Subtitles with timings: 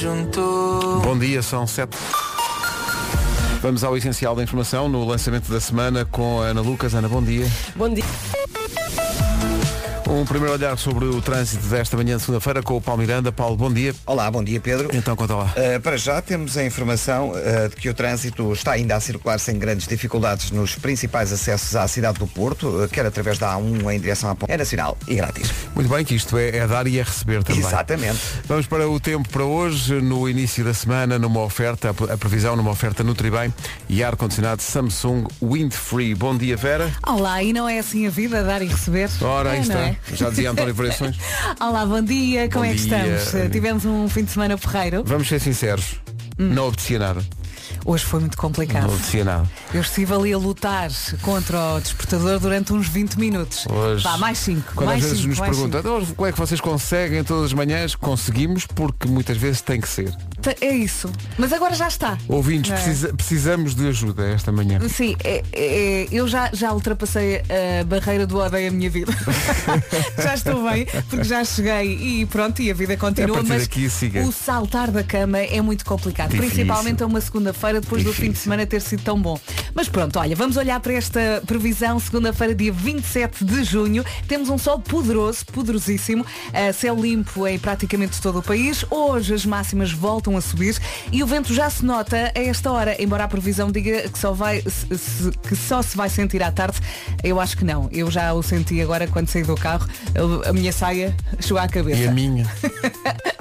[0.00, 1.00] junto.
[1.04, 1.96] Bom dia, são sete.
[3.60, 6.94] Vamos ao essencial da informação no lançamento da semana com a Ana Lucas.
[6.94, 7.46] Ana, bom dia.
[7.76, 8.04] Bom dia.
[10.10, 13.30] Um primeiro olhar sobre o trânsito desta manhã de segunda-feira com o Paulo Miranda.
[13.30, 13.94] Paulo, bom dia.
[14.04, 14.90] Olá, bom dia Pedro.
[14.92, 15.54] Então conta lá.
[15.56, 19.38] Uh, para já temos a informação uh, de que o trânsito está ainda a circular
[19.38, 23.94] sem grandes dificuldades nos principais acessos à cidade do Porto, uh, quer através da A1
[23.94, 24.50] em direção à Ponte.
[24.50, 25.48] É nacional e grátis.
[25.76, 27.62] Muito bem, que isto é, é dar e é receber também.
[27.62, 28.18] Exatamente.
[28.46, 32.72] Vamos para o tempo para hoje, no início da semana, numa oferta, a previsão numa
[32.72, 33.54] oferta Nutribem
[33.88, 36.16] e ar-condicionado Samsung Windfree.
[36.16, 36.90] Bom dia, Vera.
[37.06, 39.08] Olá, e não é assim a vida, dar e receber?
[39.22, 39.78] Ora, aí é, está.
[39.78, 39.99] É?
[40.14, 41.16] Já dizia António Variações.
[41.60, 43.16] Olá, bom dia, como Bom é que dia.
[43.24, 43.52] estamos?
[43.52, 45.02] Tivemos um fim de semana porreiro.
[45.04, 45.96] Vamos ser sinceros.
[46.38, 47.20] Não obedecia nada.
[47.84, 48.90] Hoje foi muito complicado.
[49.24, 49.48] Não.
[49.74, 50.90] Eu estive ali a lutar
[51.22, 53.66] contra o despertador durante uns 20 minutos.
[53.66, 54.72] Hoje- Vá, mais 5.
[54.74, 55.80] Quando mais às vezes cinco, nos perguntam.
[55.80, 57.94] "Então, como é que vocês conseguem todas as manhãs?
[57.94, 60.12] Conseguimos porque muitas vezes tem que ser.
[60.60, 61.10] É isso.
[61.38, 62.16] Mas agora já está.
[62.28, 62.74] Ouvintes, é?
[62.74, 64.80] precisa- precisamos de ajuda esta manhã.
[64.88, 67.42] Sim, é- é- eu já, já ultrapassei
[67.80, 69.12] a barreira do odeio a minha vida.
[70.22, 73.88] já estou bem, porque já cheguei e pronto, e a vida continua, mas daqui,
[74.26, 76.50] o saltar da cama é muito complicado, Difícil.
[76.50, 79.38] principalmente a uma segunda-feira depois do fim de semana ter sido tão bom.
[79.74, 84.02] Mas pronto, olha, vamos olhar para esta previsão, segunda-feira, dia 27 de junho.
[84.26, 88.84] Temos um sol poderoso, poderosíssimo, uh, céu limpo em praticamente todo o país.
[88.90, 90.76] Hoje as máximas voltam a subir
[91.12, 94.32] e o vento já se nota a esta hora, embora a previsão diga que só,
[94.32, 96.78] vai, se- se- que só se vai sentir à tarde.
[97.22, 97.88] Eu acho que não.
[97.92, 99.86] Eu já o senti agora quando saí do carro.
[100.46, 102.00] A minha saia chegou à cabeça.
[102.00, 102.46] E a minha.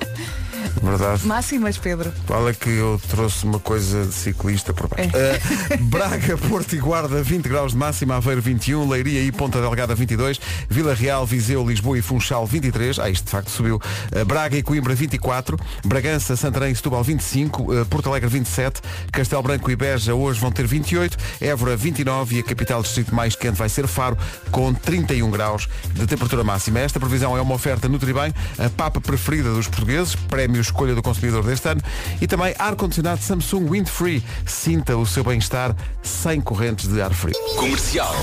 [0.81, 1.25] Verdade.
[1.25, 2.11] Máximas, Pedro.
[2.29, 5.09] Olha que eu trouxe uma coisa de ciclista por baixo.
[5.15, 5.39] É.
[5.75, 9.93] Uh, Braga, Porto e Guarda, 20 graus de máxima, Aveiro 21, Leiria e Ponta Delgada
[9.95, 13.79] 22, Vila Real, Viseu, Lisboa e Funchal 23, ah, isto de facto subiu,
[14.11, 19.43] Uh, Braga e Coimbra 24, Bragança, Santarém e Setúbal 25, uh, Porto Alegre 27, Castelo
[19.43, 23.55] Branco e Beja hoje vão ter 28, Évora 29 e a capital distrito mais quente
[23.55, 24.17] vai ser Faro
[24.51, 26.79] com 31 graus de temperatura máxima.
[26.79, 31.43] Esta previsão é uma oferta Nutribem, a papa preferida dos portugueses, prémio escolha do consumidor
[31.43, 31.81] deste ano
[32.21, 34.23] e também ar-condicionado Samsung Windfree.
[34.45, 37.35] Sinta o seu bem-estar sem correntes de ar frio.
[37.57, 38.15] Comercial.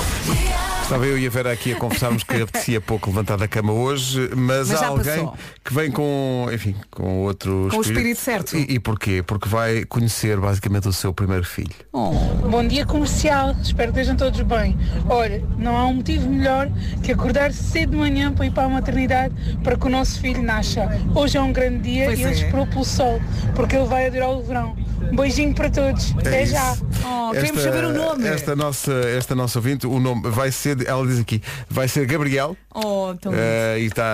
[0.83, 4.31] Estava eu e a Vera aqui a confessarmos que apetecia pouco levantar da cama hoje,
[4.37, 5.35] mas, Mas há alguém passou.
[5.65, 8.57] que vem com, enfim, com outro Com o espírito certo.
[8.57, 9.21] E, e porquê?
[9.21, 11.75] Porque vai conhecer basicamente o seu primeiro filho.
[11.93, 14.79] Bom dia comercial, espero que estejam todos bem.
[15.09, 16.71] Olha, não há um motivo melhor
[17.03, 19.35] que acordar cedo de manhã para ir para a maternidade
[19.65, 20.89] para que o nosso filho nasça.
[21.17, 23.21] Hoje é um grande dia Pois e eu é.
[23.55, 24.77] porque ele vai adorar o verão.
[25.13, 26.53] Um beijinho para todos, até isso.
[26.53, 26.77] já.
[27.05, 28.27] Oh, queremos saber o nome.
[28.27, 32.57] Esta nossa, esta nossa ouvinte, o nome vai ser, ela diz aqui, vai ser Gabriel.
[32.75, 33.43] Oh, tão lindo.
[33.45, 34.05] eh, e está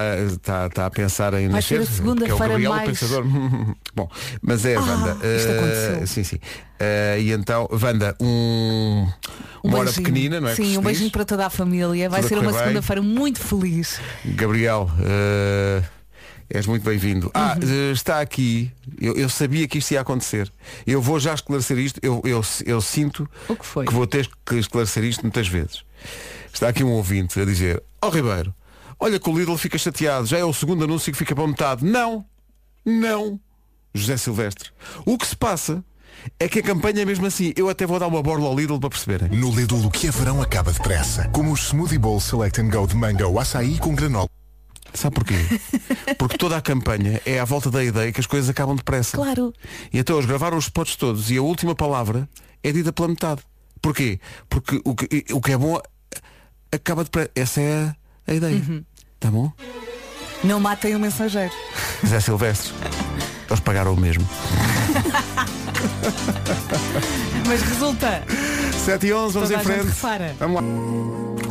[0.42, 1.78] tá, tá a pensar em Vai nascer.
[1.86, 3.24] ser a segunda-feira é o Gabriel, mais- o pensador.
[3.96, 4.08] Bom,
[4.42, 5.10] mas é a Ah, Wanda.
[5.12, 6.06] isto Eh, aconteceu.
[6.06, 6.38] sim, sim.
[6.78, 9.06] Eh, e então, Wanda, um,
[9.64, 10.50] Um uma hora pequenina, não é?
[10.54, 10.86] que Sim, um diz?
[10.88, 12.10] beijinho para toda a família.
[12.10, 13.98] Vai Tudo ser uma segunda-feira muito feliz.
[14.24, 15.82] Gabriel, eh,
[16.52, 17.30] és muito bem-vindo.
[17.34, 17.88] Ah, Uhum.
[17.90, 18.70] eh, está aqui.
[19.00, 20.52] Eu, eu sabia que isto ia acontecer.
[20.86, 21.98] Eu vou já esclarecer isto.
[22.02, 23.84] Eu, eu, eu sinto O que foi?
[23.86, 25.82] vou ter que esclarecer isto muitas vezes.
[26.52, 28.54] Está aqui um ouvinte a dizer, ó Ribeiro,
[29.00, 31.84] olha que o Lidl fica chateado, já é o segundo anúncio que fica para metade.
[31.84, 32.24] Não,
[32.84, 33.40] não,
[33.94, 34.70] José Silvestre.
[35.06, 35.82] O que se passa
[36.38, 37.52] é que a campanha é mesmo assim.
[37.56, 39.28] Eu até vou dar uma borla ao Lidl para perceberem.
[39.30, 41.28] No Lidl o que é verão acaba depressa.
[41.28, 44.28] Como os Smoothie Bowl Select and Go de manga ou açaí com granola.
[44.94, 45.34] Sabe porquê?
[46.18, 49.16] Porque toda a campanha é à volta da ideia que as coisas acabam depressa.
[49.16, 49.52] Claro.
[49.92, 52.28] E então eles gravaram os spots todos e a última palavra
[52.62, 53.42] é dita pela metade.
[53.80, 54.20] Porquê?
[54.48, 55.80] Porque o que, o que é bom
[56.70, 57.30] acaba depressa.
[57.34, 58.56] Essa é a, a ideia.
[58.56, 58.84] Uhum.
[59.18, 59.52] Tá bom?
[60.42, 61.52] Não matem o mensageiro.
[62.06, 62.72] Zé Silvestre.
[63.48, 64.26] Eles pagaram o mesmo.
[67.46, 68.24] Mas resulta.
[68.84, 69.92] 7 e 11, vamos em frente.
[70.38, 70.62] Vamos lá.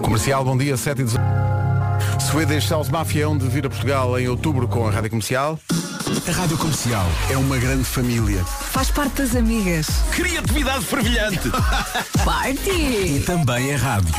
[0.02, 1.23] Comercial, bom dia, 7 e 18.
[2.31, 5.59] Swedish House Mafia de vir a Portugal em outubro com a Rádio Comercial.
[6.25, 8.41] A Rádio Comercial É uma grande família.
[8.45, 9.87] Faz parte das amigas.
[10.11, 11.51] Criatividade fervilhante.
[12.23, 13.17] Party!
[13.17, 14.16] E também é rádio.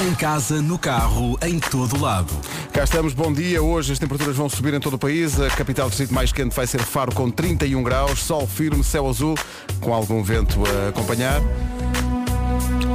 [0.00, 2.32] Em casa, no carro, em todo lado.
[2.72, 3.62] Cá estamos, bom dia.
[3.62, 5.38] Hoje as temperaturas vão subir em todo o país.
[5.38, 9.06] A capital do distrito mais quente vai ser Faro com 31 graus, sol firme, céu
[9.06, 9.36] azul,
[9.78, 11.42] com algum vento a acompanhar.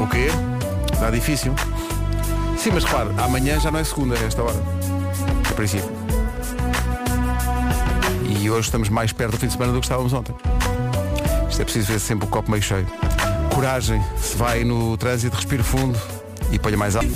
[0.01, 0.29] O quê?
[0.91, 1.53] Está difícil?
[2.67, 4.61] Sim, mas claro, amanhã já não é segunda a esta hora.
[5.49, 5.89] A princípio.
[8.29, 10.35] E hoje estamos mais perto do fim de semana do que estávamos ontem.
[11.49, 12.85] Isto é preciso ver sempre o copo meio cheio.
[13.55, 15.97] Coragem, se vai no trânsito, respire fundo
[16.51, 17.07] e ponha mais alto.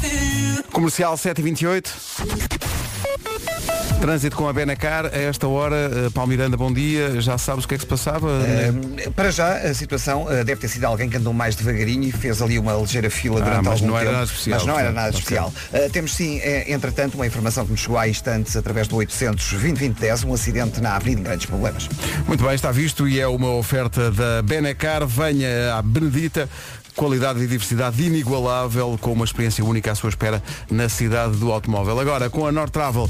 [0.72, 1.94] Comercial 7 e 28
[4.00, 7.68] Trânsito com a Benacar, a esta hora, eh, Paulo Miranda, bom dia, já sabes o
[7.68, 8.30] que é que se passava?
[8.44, 12.12] Eh, para já, a situação eh, deve ter sido alguém que andou mais devagarinho e
[12.12, 14.80] fez ali uma ligeira fila Ah, durante mas algum não era nada especial, Mas não
[14.80, 15.54] era nada especial.
[15.72, 20.24] Eh, temos sim, entretanto, uma informação que nos chegou há instantes através do 800 2010
[20.24, 21.88] um acidente na Avenida em grandes problemas.
[22.28, 25.06] Muito bem, está visto e é uma oferta da Benacar.
[25.06, 26.50] Venha à Benedita.
[26.94, 31.98] Qualidade e diversidade inigualável, com uma experiência única à sua espera na cidade do automóvel.
[31.98, 33.08] Agora, com a North Travel,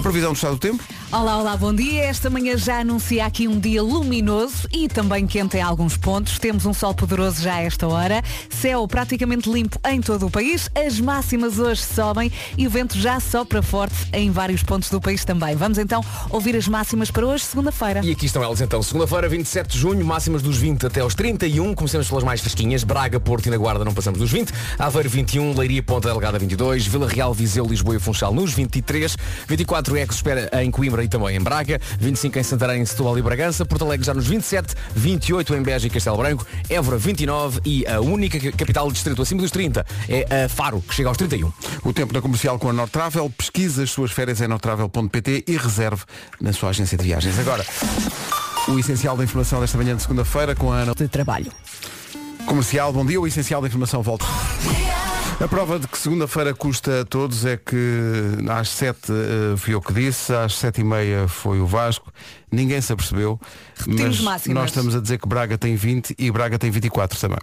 [0.00, 0.82] a previsão do estado do tempo.
[1.12, 2.04] Olá, olá, bom dia.
[2.04, 6.38] Esta manhã já anuncia aqui um dia luminoso e também quente em alguns pontos.
[6.38, 8.22] Temos um sol poderoso já a esta hora.
[8.48, 10.70] Céu praticamente limpo em todo o país.
[10.72, 15.24] As máximas hoje sobem e o vento já sopra forte em vários pontos do país
[15.24, 15.56] também.
[15.56, 18.02] Vamos então ouvir as máximas para hoje, segunda-feira.
[18.04, 18.80] E aqui estão elas então.
[18.80, 21.74] Segunda-feira, 27 de junho, máximas dos 20 até aos 31.
[21.74, 22.84] Comecemos pelas mais fresquinhas.
[22.84, 24.52] Braga, Porto e na Guarda não passamos dos 20.
[24.78, 26.86] Aveiro 21, Leiria, Ponta Delgada 22.
[26.86, 29.16] Vila Real, Viseu, Lisboa e Funchal nos 23.
[29.48, 31.80] 24 é que se espera em Coimbra e também em Braga.
[31.98, 33.64] 25 em Santarém, Setúbal e Bragança.
[33.64, 34.74] Porto Alegre já nos 27.
[34.94, 36.46] 28 em Beja e Castelo Branco.
[36.68, 40.82] Évora 29 e a única ca- capital do distrito acima dos 30 é a Faro,
[40.86, 41.52] que chega aos 31.
[41.84, 43.30] O tempo na comercial com a North Travel.
[43.36, 46.02] Pesquise as suas férias em nortravel.pt e reserve
[46.40, 47.38] na sua agência de viagens.
[47.38, 47.64] Agora,
[48.68, 51.50] o essencial da informação desta manhã de segunda-feira com a Ana De trabalho.
[52.46, 52.92] Comercial.
[52.92, 54.24] Bom dia, o essencial da informação volta.
[55.40, 57.96] A prova de que segunda-feira custa a todos é que
[58.46, 62.12] às 7 uh, fui eu que disse, às 7 e meia foi o Vasco,
[62.52, 63.40] ninguém se apercebeu,
[63.76, 64.54] Repetimos mas máximas.
[64.54, 67.38] nós estamos a dizer que Braga tem 20 e Braga tem 24 também.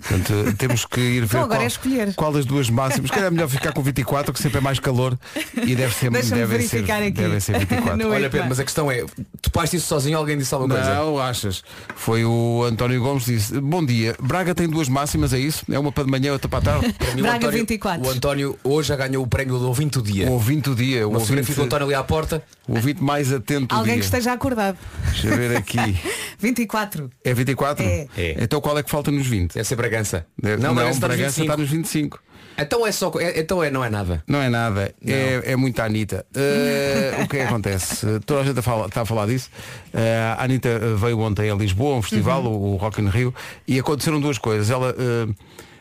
[0.00, 2.14] Portanto, uh, temos que ir ver Então agora qual, é escolher.
[2.14, 3.08] qual das duas máximas.
[3.10, 5.18] Se calhar é melhor ficar com 24, que sempre é mais calor
[5.56, 7.10] e deve ser, Deixa-me devem ser, verificar aqui.
[7.12, 7.96] devem ser 24.
[7.96, 8.28] No Olha.
[8.30, 9.04] Pedro, mas a questão é,
[9.40, 10.94] tu paste isso sozinho alguém disse alguma coisa?
[10.94, 11.62] Não, achas?
[11.94, 15.64] Foi o António Gomes que disse, bom dia, Braga tem duas máximas, é isso?
[15.70, 16.92] É uma para de manhã e outra para a tarde?
[16.92, 18.06] Para mim, o Braga António- 24.
[18.06, 20.28] O António hoje já ganhou o prémio do ouvinte do dia.
[20.28, 22.42] O ouvinte do dia, o ouvinte, do António ali à porta.
[22.68, 24.78] o ouvinte mais atento do Alguém que esteja acordado.
[25.12, 25.78] Deixa eu ver aqui.
[26.38, 27.10] 24.
[27.24, 27.84] É 24?
[27.84, 28.06] É.
[28.16, 28.36] É.
[28.40, 29.54] Então qual é que falta nos 20?
[29.54, 30.26] Deve ser Bragança.
[30.40, 31.42] Deve- não, não, Bragança está nos Bragança 25.
[31.42, 32.22] está nos 25.
[32.58, 33.12] Então é só.
[33.20, 34.22] é- então é, não é nada.
[34.26, 36.24] Não é nada, é, é muita Anitta.
[36.34, 38.06] Eh, o que é que acontece?
[38.24, 39.50] Toda a gente a fala- está a falar disso.
[39.92, 43.34] Eh, a Anitta veio ontem a Lisboa, a um festival, o, o Rock in Rio,
[43.68, 44.70] e aconteceram duas coisas.
[44.70, 45.34] Ela, eh,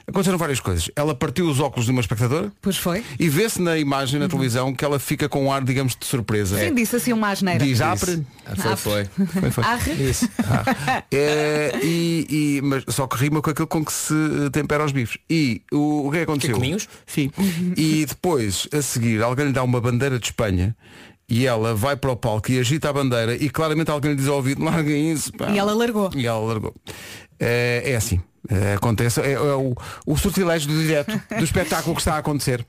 [0.07, 0.90] aconteceram várias coisas.
[0.96, 3.04] Ela partiu os óculos de uma espectadora Pois foi.
[3.19, 6.57] e vê-se na imagem na televisão que ela fica com um ar, digamos, de surpresa.
[6.57, 7.63] Sim, disse assim uma asneira.
[7.63, 8.25] Diz apre.
[8.46, 9.25] Ah, foi, foi.
[9.28, 9.63] Foi, foi.
[9.63, 9.92] Arre.
[9.94, 10.30] Isso.
[11.12, 14.13] É, e, e- mas só que rima com aquilo com que se
[14.52, 15.18] tempera os bifes.
[15.30, 16.56] E o, o que é que aconteceu?
[16.56, 16.88] cominhos?
[17.06, 17.31] Sim.
[17.78, 20.75] E depois, a seguir, alguém lhe dá uma bandeira de Espanha
[21.30, 24.27] e ela vai para o palco e agita a bandeira e claramente alguém lhe diz
[24.27, 25.31] ao ouvido, larguem isso.
[25.33, 26.10] pá." E ela largou.
[26.16, 26.74] E ela largou.
[27.39, 28.22] É, é assim.
[28.48, 29.74] É, acontece, é, é o,
[30.06, 32.63] o sortilégio do direto do espetáculo que está a acontecer.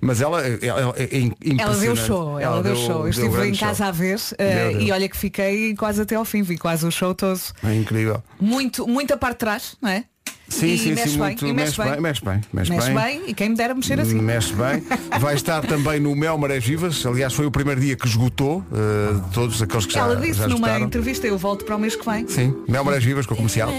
[0.00, 2.06] Mas ela, ela, ela é im- Ela deu impressionante.
[2.06, 2.90] show, ela, deu, show.
[2.90, 3.86] Eu deu estive em casa show.
[3.86, 4.80] à vez Deu, eh, deu.
[4.80, 7.38] e olha que fiquei quase até ao fim, vi quase o show todo.
[7.62, 8.22] É incrível.
[8.40, 10.04] Muito, muita parte de trás, não é?
[10.48, 12.00] Sim, e sim, mexe sim, bem, muito, e mexe, bem.
[12.00, 12.96] mexe bem, mexe, Mexe bem.
[12.96, 14.18] bem e quem me dera mexer assim.
[14.20, 14.82] Mexe bem.
[15.20, 17.04] Vai estar também no Mel Marés Vivas.
[17.04, 20.44] Aliás, foi o primeiro dia que esgotou uh, todos aqueles que já, Ela disse já
[20.48, 20.84] numa esgotaram.
[20.86, 22.26] entrevista, eu volto para o mês que vem.
[22.28, 23.70] Sim, Mel Marés Vivas com o comercial.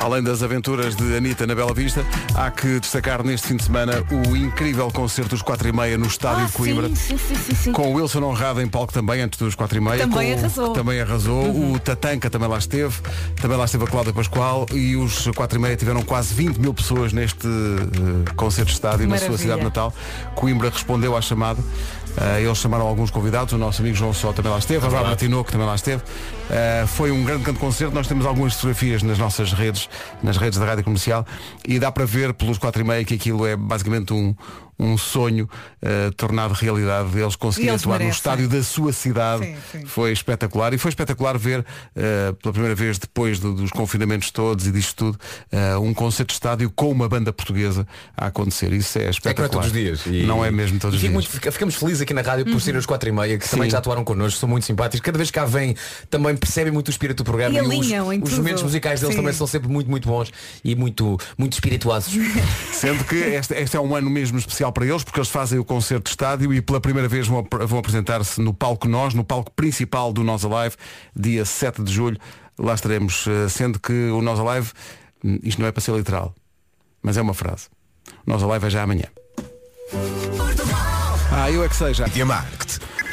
[0.00, 2.04] Além das aventuras de Anitta na Bela Vista,
[2.34, 6.06] há que destacar neste fim de semana o incrível concerto dos 4 e meia no
[6.06, 6.86] Estádio de Coimbra.
[6.90, 7.72] Ah, sim, sim, sim, sim.
[7.72, 9.98] Com o Wilson Honrado em palco também, antes dos 4 e meia.
[9.98, 10.64] Também com arrasou.
[10.64, 10.72] Uhum.
[10.72, 11.72] que também arrasou.
[11.74, 12.94] O Tatanka também lá esteve.
[13.40, 14.66] Também lá esteve a Cláudia Pascoal.
[14.72, 19.06] E os 4 e meia tiveram quase 20 mil pessoas neste eh, concerto de estádio
[19.06, 19.38] na sua Maravilha.
[19.38, 19.92] cidade natal.
[20.34, 21.62] Coimbra respondeu à chamada.
[22.16, 25.16] Eh, eles chamaram alguns convidados, o nosso amigo João Só também lá esteve, a Bárbara
[25.16, 26.02] Tinoco também lá esteve.
[26.50, 29.88] Eh, foi um grande, grande concerto, nós temos algumas fotografias nas nossas redes,
[30.22, 31.26] nas redes da Rádio Comercial,
[31.66, 34.34] e dá para ver pelos 4 e meia que aquilo é basicamente um,
[34.80, 35.48] um sonho
[35.82, 37.18] eh, tornado realidade.
[37.18, 38.16] Eles conseguiram eles atuar no merecem.
[38.18, 39.44] estádio da sua cidade.
[39.44, 39.84] Sim, sim.
[39.86, 40.72] Foi espetacular.
[40.72, 44.94] E foi espetacular ver, eh, pela primeira vez depois do- dos confinamentos todos e disto
[44.96, 45.18] tudo,
[45.52, 48.72] eh, um concerto de estádio com uma banda portuguesa a acontecer.
[48.72, 49.50] Isso é É que não é espetacular.
[49.50, 50.00] todos os dias.
[50.06, 51.12] E- Não é mesmo todos e os dias.
[51.12, 53.66] muito- fica- ficamos felizes aqui na rádio por serem os 4 e meia, que também
[53.68, 53.72] Sim.
[53.72, 55.00] já atuaram connosco, são muito simpáticos.
[55.04, 55.76] Cada vez que cá vêm
[56.08, 58.36] também percebem muito o espírito do programa E os, em os tudo.
[58.38, 59.20] momentos musicais deles Sim.
[59.20, 60.32] também são sempre muito, muito bons
[60.64, 62.12] e muito, muito espirituosos.
[62.72, 65.64] Sendo que este, este é um ano mesmo especial para eles, porque eles fazem o
[65.64, 69.24] concerto de estádio e pela primeira vez vão, ap- vão apresentar-se no palco Nós, no
[69.24, 70.76] palco principal do Nós Alive,
[71.14, 72.18] dia 7 de julho.
[72.58, 74.70] Lá estaremos, eh, sendo que o Nós Alive,
[75.24, 76.34] hum, isto não é para ser literal,
[77.02, 77.68] mas é uma frase.
[78.26, 79.06] O Nós Alive é já amanhã.
[81.32, 82.06] Ah, eu é que sei já.
[82.06, 82.26] Media.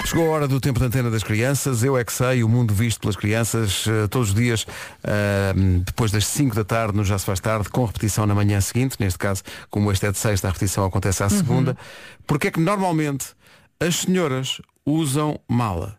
[0.07, 2.73] Chegou a hora do tempo de antena das crianças, eu é que sei, o mundo
[2.73, 4.65] visto pelas crianças, eh, todos os dias,
[5.03, 5.53] eh,
[5.85, 8.95] depois das 5 da tarde, no Já se faz tarde, com repetição na manhã seguinte,
[9.01, 11.77] neste caso, como este é de sexta, a repetição acontece à segunda.
[12.25, 13.35] Porque é que normalmente
[13.81, 15.97] as senhoras usam mala?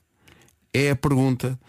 [0.72, 1.60] É a pergunta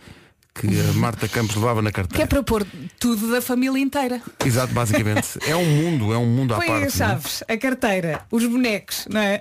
[0.54, 2.28] que a Marta Campos levava na Que é carteira.
[2.28, 2.66] para pôr
[3.00, 4.22] tudo da família inteira.
[4.46, 5.40] Exato, basicamente.
[5.48, 6.86] É um mundo, é um mundo à Põe parte.
[6.88, 7.10] as não é?
[7.10, 9.40] chaves, a carteira, os bonecos, não é?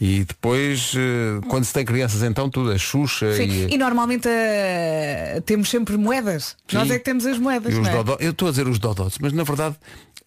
[0.00, 3.44] E depois, eh, quando se tem crianças, então tudo, a Xuxa Sim.
[3.68, 6.56] e, E normalmente eh, temos sempre moedas.
[6.72, 7.74] Nós é que temos as moedas.
[7.74, 7.90] e os é?
[7.92, 8.16] dodó.
[8.20, 9.76] Eu estou a dizer os dodots, mas na verdade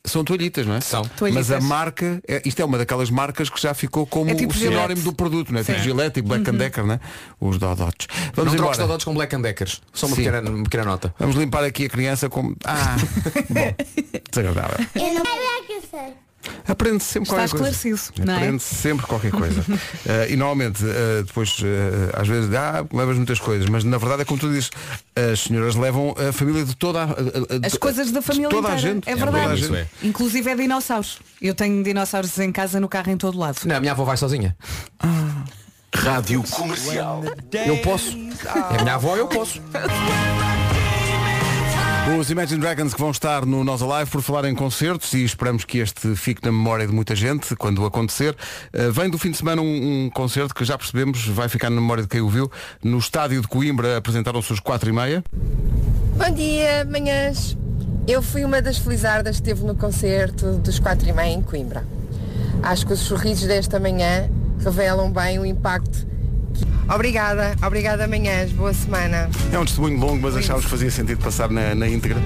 [0.06, 0.82] são toalhitas, não é?
[0.82, 1.04] São.
[1.04, 1.50] Toalhitas.
[1.50, 4.52] Mas a marca, é- isto é uma daquelas marcas que já ficou como É tipo
[4.54, 5.02] o sinónimo Gillette.
[5.02, 5.64] do produto, não é?
[5.64, 5.78] Tipo Sim.
[5.80, 5.84] Uhum.
[5.84, 7.00] Gillette, tipo Black Decker, não é?
[7.40, 8.08] Os dodots.
[8.34, 8.88] Vamos não embora.
[8.88, 9.82] dados com Black and Deckers.
[9.94, 11.14] Só uma pequena, uma pequena nota.
[11.20, 12.56] Vamos limpar aqui a criança como.
[12.64, 12.96] Ah!
[13.50, 13.76] Bom,
[14.32, 14.86] desagradável.
[14.96, 16.72] Eu não é que eu sei.
[16.72, 18.12] Aprende-se sempre Está qualquer coisa.
[18.25, 18.38] não é?
[18.38, 19.66] Aprende-se sempre qualquer coisa.
[20.08, 24.22] Eh, e normalmente, eh, depois, eh, às vezes, ah, levas muitas coisas, mas na verdade
[24.22, 24.70] é como tu dizes,
[25.16, 28.50] as senhoras levam a família de toda a, a- a- As coisas da de família
[28.50, 28.94] toda a inteira.
[28.96, 29.10] gente.
[29.10, 29.56] É Toda a verdade.
[29.62, 29.66] gente.
[29.66, 29.88] Isso é.
[30.04, 31.20] Inclusive é dinossauros.
[31.42, 33.58] Eu tenho dinossauros em casa, no carro, em todo lado.
[33.66, 34.56] Não, a minha avó vai sozinha.
[35.94, 37.24] Rádio Comercial.
[37.66, 38.10] Eu posso.
[38.75, 39.60] É a minha avó, eu posso.
[42.08, 45.66] Os Imagine Dragons que vão estar no Nós Alive por falar em concertos e esperamos
[45.66, 48.36] que este fique na memória de muita gente quando acontecer.
[48.72, 51.82] Uh, vem do fim de semana um, um concerto que já percebemos vai ficar na
[51.82, 52.50] memória de quem o viu.
[52.84, 55.24] No estádio de Coimbra apresentaram-se os 4 e meia.
[56.16, 57.58] Bom dia, manhãs.
[58.08, 61.84] Eu fui uma das felizardas que esteve no concerto dos 4 e meia em Coimbra.
[62.62, 64.30] Acho que os sorrisos desta manhã
[64.64, 66.06] revelam bem o impacto.
[66.94, 69.30] Obrigada, obrigada manhãs, boa semana.
[69.52, 72.22] É um testemunho longo, mas achámos que fazia sentido passar na, na íntegra.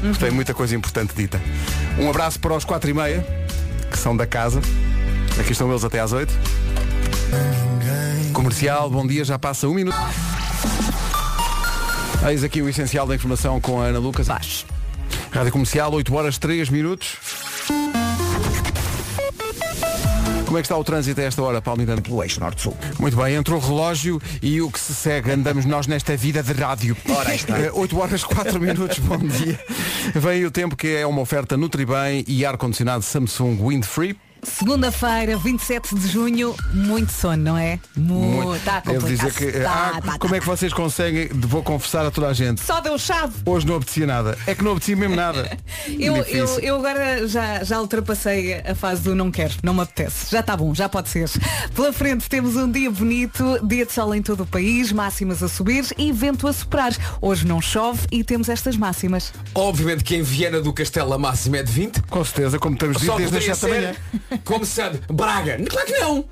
[0.00, 1.40] Porque tem muita coisa importante dita.
[1.98, 3.26] Um abraço para os 4 e meia,
[3.90, 4.60] que são da casa.
[5.38, 6.32] Aqui estão eles até às 8.
[8.32, 9.96] Comercial, bom dia, já passa um minuto.
[12.28, 14.28] Eis aqui o essencial da informação com a Ana Lucas.
[14.28, 14.66] Baixo.
[15.30, 17.16] Rádio Comercial, 8 horas 3 minutos.
[20.54, 22.02] Como é que está o trânsito a esta hora, Palmeirante?
[22.02, 22.76] Pelo eixo norte-sul.
[23.00, 26.52] Muito bem, entre o relógio e o que se segue, andamos nós nesta vida de
[26.52, 26.96] rádio.
[27.08, 27.58] Ora, está.
[27.58, 29.58] Eh, 8 horas 4 minutos, bom dia.
[30.14, 34.16] Vem o tempo que é uma oferta Nutribem e ar-condicionado Samsung Windfree.
[34.44, 37.78] Segunda-feira, 27 de junho, muito sono, não é?
[37.96, 38.56] Muito.
[38.56, 39.28] Está Devo complicado.
[39.30, 40.36] dizer que, Tá, ah, tá, como tá.
[40.36, 43.34] é que vocês conseguem, vou confessar a toda a gente, Só deu chave.
[43.46, 44.36] hoje não apetecia nada.
[44.46, 45.56] É que não apetecia mesmo nada.
[45.88, 46.60] Eu, eu, Difícil.
[46.60, 50.30] eu agora já, já ultrapassei a fase do não quero, não me apetece.
[50.30, 51.28] Já está bom, já pode ser.
[51.74, 55.48] Pela frente temos um dia bonito, dia de sol em todo o país, máximas a
[55.48, 56.92] subir e vento a soprar.
[57.20, 59.32] Hoje não chove e temos estas máximas.
[59.54, 62.02] Obviamente que em Viena do Castelo a máxima é de 20.
[62.04, 63.94] Com certeza, como temos dito Só desde as poderia 7 da manhã.
[64.30, 65.58] ser como sendo Braga.
[65.64, 66.24] Claro que não.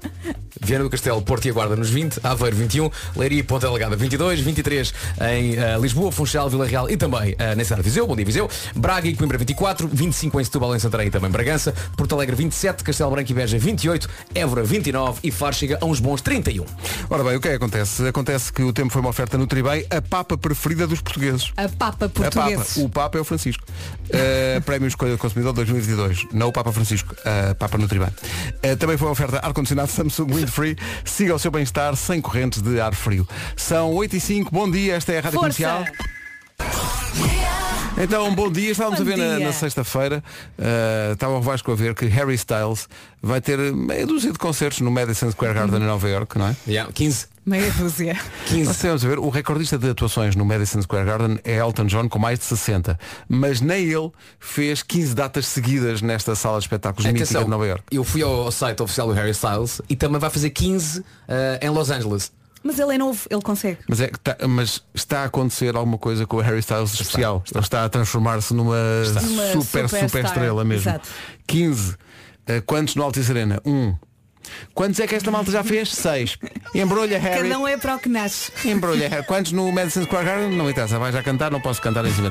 [0.61, 4.41] Viana do Castelo, Porto e Aguarda nos 20, Aveiro 21, Leiria e Ponta Delgada 22,
[4.41, 4.95] 23
[5.33, 8.25] em eh, Lisboa, Funchal, Vila Real e também eh, na cidade de Viseu, Bom dia
[8.25, 12.37] Viseu, Braga e Coimbra 24, 25 em Setúbal, em Santarém e também Bragança, Porto Alegre
[12.37, 16.65] 27, Castelo Branco e Beja 28, Évora 29 e Faro chega a uns bons 31.
[17.11, 18.07] Ora bem, o que é que acontece?
[18.07, 21.53] Acontece que o tempo foi uma oferta Nutribem, a papa preferida dos portugueses.
[21.57, 22.65] A Papa A Papa.
[22.77, 23.65] O Papa é o Francisco.
[24.07, 26.27] Uh, Prémio Escolha do Consumidor 2022.
[26.33, 27.92] Não o Papa Francisco, a Papa Nutribem.
[28.01, 30.77] Uh, também foi oferta ar-condicionado Samsung Windfree.
[31.05, 33.27] Siga o seu bem-estar sem correntes de ar frio.
[33.57, 35.63] São 8 e 5 bom dia, esta é a Rádio Força!
[35.63, 35.85] Comercial.
[37.99, 38.73] Então, bom dia.
[38.73, 40.25] Estávamos Bom a ver na, na sexta-feira,
[40.59, 42.89] uh, estava o Vasco a ver que Harry Styles
[43.21, 46.57] vai ter meia dúzia de concertos no Madison Square Garden em Nova York, não é?
[46.67, 47.32] Yeah, 15.
[47.45, 48.17] Meia dúzia.
[48.65, 52.09] Nós temos a ver, o recordista de atuações no Madison Square Garden é Elton John
[52.09, 52.97] com mais de 60.
[53.29, 57.67] Mas nem ele fez 15 datas seguidas nesta sala de espetáculos mítica Atenção, de Nova
[57.67, 57.83] York.
[57.91, 61.69] eu fui ao site oficial do Harry Styles e também vai fazer 15 eh, em
[61.71, 62.31] Los Angeles.
[62.63, 63.79] Mas ele é novo, ele consegue.
[63.89, 67.43] Mas, é, tá- mas está a acontecer alguma coisa com o Harry Styles especial.
[67.53, 68.77] Ele está a transformar-se numa
[69.21, 70.89] Numa super, superstar, super estrela mesmo.
[70.89, 71.09] exato.
[71.49, 71.91] 15.
[71.93, 71.97] Uh,
[72.65, 73.61] quantos no Altice Arena?
[73.65, 73.97] Um.
[74.75, 75.93] Quantos é que esta malta já fez?
[75.93, 76.39] Seis.
[76.75, 77.43] Embrulha Harry.
[77.49, 78.51] Cada um é para o que nasce.
[78.65, 79.27] Embrulha Harry.
[79.27, 80.57] Quantos no Madison Square Garden?
[80.57, 80.99] Não interessa.
[80.99, 82.31] Vai já cantar, não posso cantar em cima.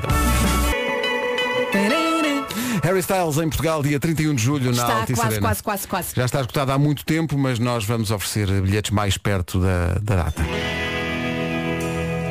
[2.82, 5.40] Harry Styles em Portugal, dia 31 de julho, na Está Altice quase, Arena.
[5.48, 6.08] quase, quase, quase.
[6.16, 10.24] Já está esgotado há muito tempo, mas nós vamos oferecer bilhetes mais perto da, da
[10.24, 10.42] data.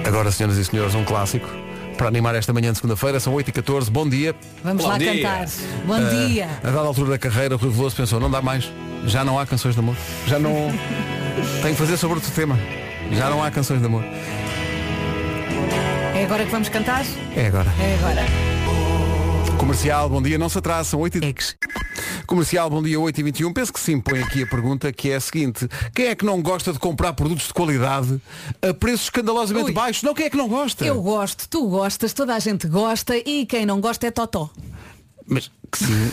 [0.06, 1.48] Agora, senhoras e senhores, um clássico.
[2.02, 4.36] Para animar esta manhã de segunda-feira, são 8h14, bom dia.
[4.64, 5.18] Vamos Bom lá dia.
[5.18, 5.46] cantar.
[5.86, 6.48] Bom dia.
[6.64, 8.74] A dada altura da carreira, o Rui Veloso pensou, não dá mais.
[9.06, 9.96] Já não há canções de amor.
[10.26, 10.52] Já não...
[11.62, 12.58] Tenho que fazer sobre outro tema.
[13.12, 14.04] Já não há canções de amor.
[16.16, 17.06] É agora que vamos cantar?
[17.36, 17.72] É agora.
[17.80, 18.51] É agora.
[19.62, 21.36] Comercial, bom dia, não se atrasam, 8 e...
[22.26, 25.16] Comercial, bom dia 8 e 21 Penso que sim, põe aqui a pergunta que é
[25.16, 25.70] a seguinte.
[25.94, 28.20] Quem é que não gosta de comprar produtos de qualidade
[28.60, 29.72] a preços escandalosamente Ui.
[29.72, 30.02] baixos?
[30.02, 30.84] Não, quem é que não gosta?
[30.84, 34.50] Eu gosto, tu gostas, toda a gente gosta e quem não gosta é Totó.
[35.28, 36.12] Mas que sim,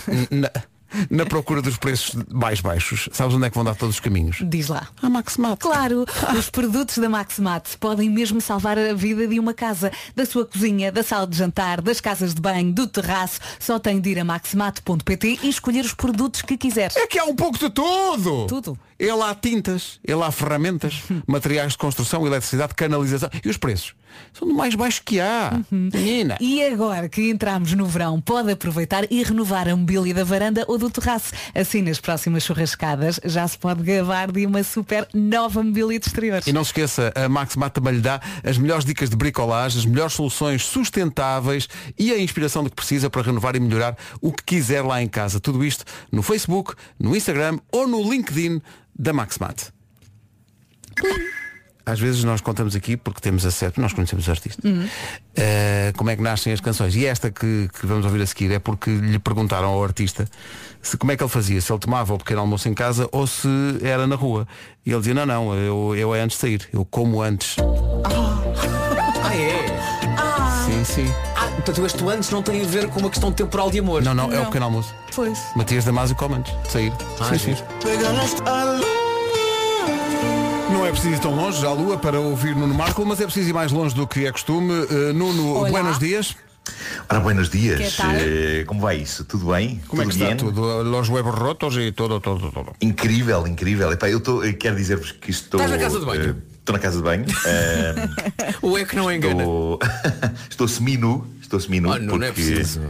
[1.11, 4.39] na, procura dos preços mais baixos, sabes onde é que vão dar todos os caminhos?
[4.43, 4.89] Diz lá.
[5.03, 5.59] A Maximat.
[5.59, 6.05] Claro,
[6.39, 10.91] os produtos da Maximat podem mesmo salvar a vida de uma casa, da sua cozinha,
[10.91, 13.41] da sala de jantar, das casas de banho, do terraço.
[13.59, 16.97] Só tem de ir a maximat.pt e escolher os produtos que quiseres.
[16.97, 18.47] É que há um pouco de tudo.
[18.47, 18.79] Tudo.
[19.01, 23.31] É lá tintas, é lá ferramentas, materiais de construção, eletricidade, canalização.
[23.45, 23.95] E os preços?
[24.33, 25.61] São do mais baixo que há.
[25.71, 26.37] Menina.
[26.41, 30.79] E agora que entramos no verão, pode aproveitar e renovar a mobília da varanda ou
[30.79, 31.33] do terraço.
[31.55, 36.43] Assim, nas próximas churrascadas, já se pode gabar de uma super nova mobília de exterior.
[36.47, 39.87] E não se esqueça, a Maximat também lhe dá as melhores dicas de bricolagem, as
[39.87, 44.43] melhores soluções sustentáveis e a inspiração do que precisa para renovar e melhorar o que
[44.43, 45.39] quiser lá em casa.
[45.39, 48.61] Tudo isto no Facebook, no Instagram ou no LinkedIn
[48.99, 49.73] da Maximat.
[51.87, 54.63] Às vezes nós contamos aqui porque temos acesso, nós conhecemos os artistas,
[55.35, 56.95] eh, como é que nascem as canções.
[56.95, 60.29] E esta que, que vamos ouvir a seguir é porque lhe perguntaram ao artista
[60.83, 63.27] se como é que ele fazia, se ele tomava o pequeno almoço em casa ou
[63.27, 63.49] se
[63.83, 64.47] era na rua.
[64.85, 67.57] E ele dizia, não, não, eu, eu é antes de sair, eu como antes.
[69.23, 69.67] Ah, é?
[70.67, 71.28] Sim, sim.
[71.65, 74.03] Portanto, este antes não tem a ver com uma questão temporal de amor.
[74.03, 74.95] Não, não, é o pequeno almoço.
[75.15, 75.39] Pois.
[75.57, 76.93] Matias Damasio come antes de sair.
[77.21, 77.55] Ah, sim, sim.
[77.55, 77.65] giro.
[80.73, 83.49] Não é preciso ir tão longe à lua para ouvir Nuno Marco, mas é preciso
[83.51, 84.73] ir mais longe do que é costume.
[84.91, 85.71] Eh, Nuno, Olá.
[85.71, 86.37] buenos dias.
[87.09, 87.97] Ora, buenos dias.
[87.97, 88.03] Que?
[88.03, 89.25] Eh, como vai isso?
[89.25, 89.81] Tudo bem?
[89.89, 90.37] Como é que está bien?
[90.37, 90.83] tudo?
[90.83, 92.73] Los huevos rotos e todo, todo, todo.
[92.81, 93.91] Incrível, incrível.
[93.91, 95.59] Epá, eu, tô, eu quero dizer-vos que estou.
[95.61, 96.31] Estás na casa de banho?
[96.31, 97.25] eh, Estou na casa de banho.
[97.47, 97.95] Eh,
[98.61, 99.41] O é que não engana.
[99.43, 99.79] estou
[100.51, 101.27] estou semi-nu.
[101.49, 101.91] Estou semi-nu.
[101.93, 102.83] Ah, não, não é porque- preciso.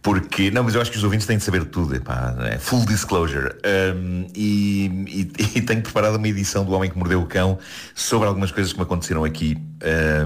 [0.00, 2.84] Porque, não, mas eu acho que os ouvintes têm de saber tudo, epá, é full
[2.86, 3.54] disclosure.
[3.94, 7.56] Um, e, e- e tenho preparado uma edição do Homem que Mordeu o Cão
[7.94, 9.56] sobre algumas coisas que me aconteceram aqui,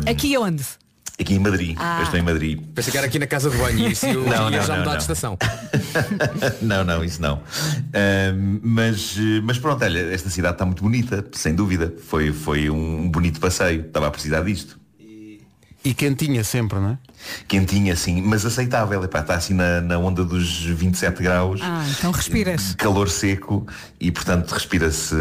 [0.07, 0.65] um, Aqui onde?
[1.21, 1.77] aqui em Madrid.
[1.79, 1.99] Ah.
[1.99, 2.63] Eu estou em Madrid.
[2.75, 4.77] Pensei que era aqui na casa de banho e isso eu Não, ia não, já
[4.79, 5.37] mudar de estação.
[6.63, 7.43] não, não, isso não.
[7.93, 11.93] Ahm, mas, mas pronto, olha, esta cidade está muito bonita, sem dúvida.
[12.07, 13.83] Foi, foi um bonito passeio.
[13.83, 14.79] Estava a precisar disto.
[15.87, 16.99] E quentinha sempre, não é?
[17.47, 19.05] Quentinha, assim, mas aceitável.
[19.05, 21.61] Epá, está assim na, na onda dos 27 graus.
[21.63, 22.75] Ah, então respiras.
[22.75, 23.65] Calor seco
[24.01, 25.15] e, portanto, respira-se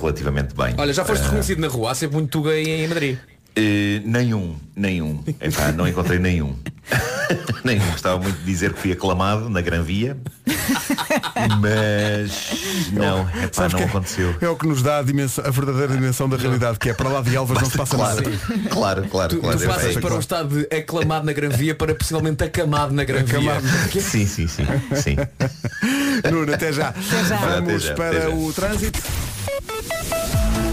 [0.00, 0.74] relativamente bem.
[0.76, 3.18] Olha, já foste Ah, reconhecido na rua, há sempre muito tuga em, em Madrid.
[3.56, 5.22] Eh, nenhum, nenhum.
[5.40, 6.56] Epá, não encontrei nenhum.
[7.64, 7.86] nenhum.
[7.92, 10.16] Gostava muito de dizer que fui aclamado na Gran Via.
[11.60, 14.34] Mas não, epá, Sabes não é- aconteceu.
[14.40, 17.08] É o que nos dá a, dimensão- a verdadeira dimensão da realidade, que é para
[17.08, 18.38] lá de Elvas não se passa claro, nada.
[18.70, 19.58] claro, claro, Tu, claro.
[19.58, 20.00] tu é passas bem.
[20.00, 23.60] para um estado de aclamado na Gran Via para possivelmente acamado na Gran Via.
[24.00, 25.16] Sim, sim, sim, sim.
[26.30, 26.92] Nuno, até já.
[27.28, 27.36] já.
[27.36, 28.28] Vamos Até já, para até já.
[28.30, 29.00] o trânsito.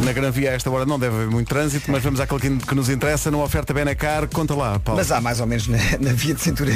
[0.04, 2.66] Na Gran Via a esta hora não deve haver muito trânsito, mas vamos àquele que,
[2.66, 4.28] que nos interessa, numa oferta Benacar.
[4.28, 5.00] Conta lá, Paulo.
[5.00, 6.72] Mas há mais ou menos na, na via de cintura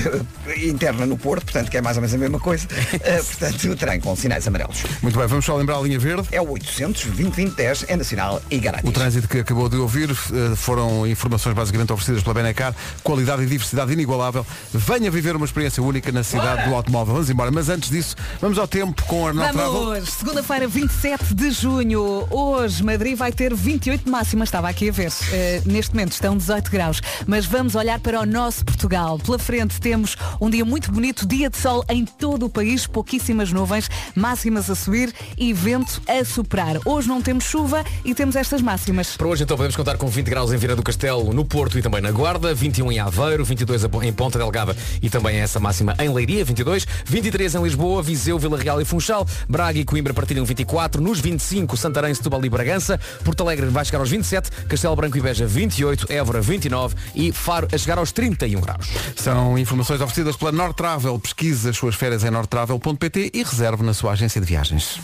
[0.64, 2.68] interna no Porto, portanto que é mais ou menos a mesma coisa.
[3.06, 4.84] Eh, portanto, o trem com sinais amarelos.
[5.02, 6.28] Muito bem, vamos só lembrar a linha verde.
[6.32, 8.90] É o 800 2010 é nacional e grátis.
[8.90, 13.46] O trânsito que acabou de ouvir eh, foram informações basicamente oferecidas pela Benacar, qualidade e
[13.46, 14.46] diversidade inigualável.
[14.74, 17.14] Venha viver uma experiência única na cidade do automóvel.
[17.16, 19.86] Vamos embora, mas antes disso, vamos ao tempo com o Arnaldo Travel.
[19.86, 22.28] Vamos, segunda-feira, 27 de junho.
[22.32, 24.44] Hoje, Madrid vai ter 28 de máxima.
[24.44, 25.12] Estava aqui a ver.
[25.32, 27.02] Eh, neste momento estão 18 graus.
[27.26, 29.18] Mas vamos olhar para o nosso Portugal.
[29.20, 33.52] Pela frente temos um dia muito bonito, dia de sol em todo o país, pouquíssimas
[33.52, 36.78] nuvens, máximas a subir e vento a soprar.
[36.86, 39.16] Hoje não temos chuva e temos estas máximas.
[39.16, 41.82] Para hoje então podemos contar com 20 graus em Vieira do Castelo, no Porto e
[41.82, 46.10] também na Guarda, 21 em Aveiro, 22 em Ponta Delgada e também essa máxima em
[46.10, 51.02] Leiria, 22, 23 em Lisboa, Viseu, Vila Real e Funchal, Braga e Coimbra partilham 24,
[51.02, 55.22] nos 25 Santarém, Setúbal e Bragança, Porto Alegre vai chegar aos 27, Castelo Branco e
[55.22, 58.88] Beja 28, Évora 29 e Faro a chegar aos 31 graus.
[59.16, 61.18] São informações oferecidas pela Nord Travel.
[61.20, 65.00] Pesquise as suas férias em nordtravel.pt e reserve na sua agência de viagens.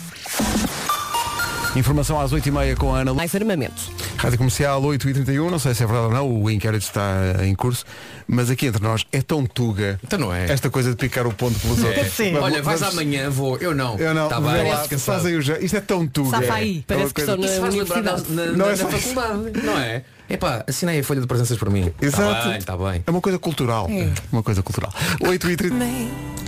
[1.74, 3.14] Informação às 8h30 com a Ana.
[3.14, 3.90] Mais armamento.
[4.18, 7.84] Rádio Comercial 8h31, não sei se é verdade ou não, o inquérito está em curso,
[8.28, 10.52] mas aqui entre nós é tão tuga Então não é.
[10.52, 12.08] esta coisa de picar o ponto pelos outros.
[12.12, 12.32] Sim.
[12.34, 13.98] Vamos- Olha, vais vamos- amanhã, vou, eu não.
[13.98, 15.58] Eu não, Tá bem, lá, é fazem o já.
[15.58, 16.30] Isto é tão tuga.
[16.40, 16.78] Safa aí.
[16.88, 18.22] É Parece que coisa- estão na na, universidade.
[18.28, 20.02] na, na, é faculdade, não é?
[20.32, 21.92] Epá, assinei a folha de presenças para mim.
[22.00, 22.32] Exato.
[22.32, 23.04] Está bem, está bem.
[23.06, 23.86] É uma coisa cultural.
[24.32, 24.90] Uma coisa cultural.
[25.20, 25.76] 8 e 30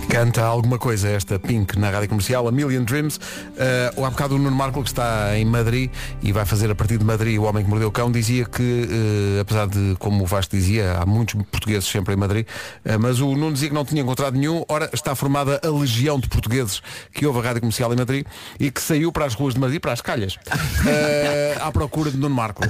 [0.09, 3.17] Canta alguma coisa esta Pink na rádio comercial, A Million Dreams.
[3.17, 5.89] Uh, o há bocado o Nuno Marco que está em Madrid
[6.21, 8.87] e vai fazer a partir de Madrid o Homem que Mordeu o Cão, dizia que,
[8.89, 12.45] eh, apesar de, como o Vasco dizia, há muitos portugueses sempre em Madrid,
[12.83, 16.19] eh, mas o Nuno dizia que não tinha encontrado nenhum, ora está formada a legião
[16.19, 18.25] de portugueses que houve a rádio comercial em Madrid
[18.59, 20.37] e que saiu para as ruas de Madrid, para as calhas,
[20.87, 22.63] eh, à procura de Nuno Marco.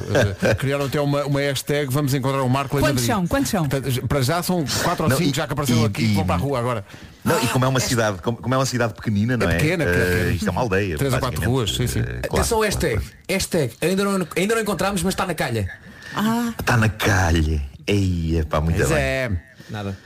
[0.58, 3.06] Criaram até uma, uma hashtag, vamos encontrar o Marco Quantos Madrid.
[3.08, 3.28] são?
[3.28, 3.68] Quantos são?
[3.68, 6.14] Portanto, Para já são quatro ou Não, cinco e- já que apareceram e- aqui e-
[6.14, 6.86] vão para a rua agora.
[7.24, 9.56] Não, e como é uma cidade, como, como é uma cidade pequenina, não é?
[9.56, 10.32] pequena, Eh, pequena.
[10.32, 10.98] isto é uma aldeia.
[10.98, 11.56] Três ou quatro basicamente.
[11.56, 12.00] ruas, sim, sim.
[12.00, 13.02] Eh, claro, Atenção ao claro, hashtag.
[13.30, 13.74] Hashtag.
[13.82, 15.70] Ainda não, ainda não encontramos, mas está na calha.
[16.16, 17.62] Ah, Está na calha.
[17.88, 18.98] Eia, pá, muito Mas bem.
[18.98, 19.32] é.
[19.70, 19.98] Nada.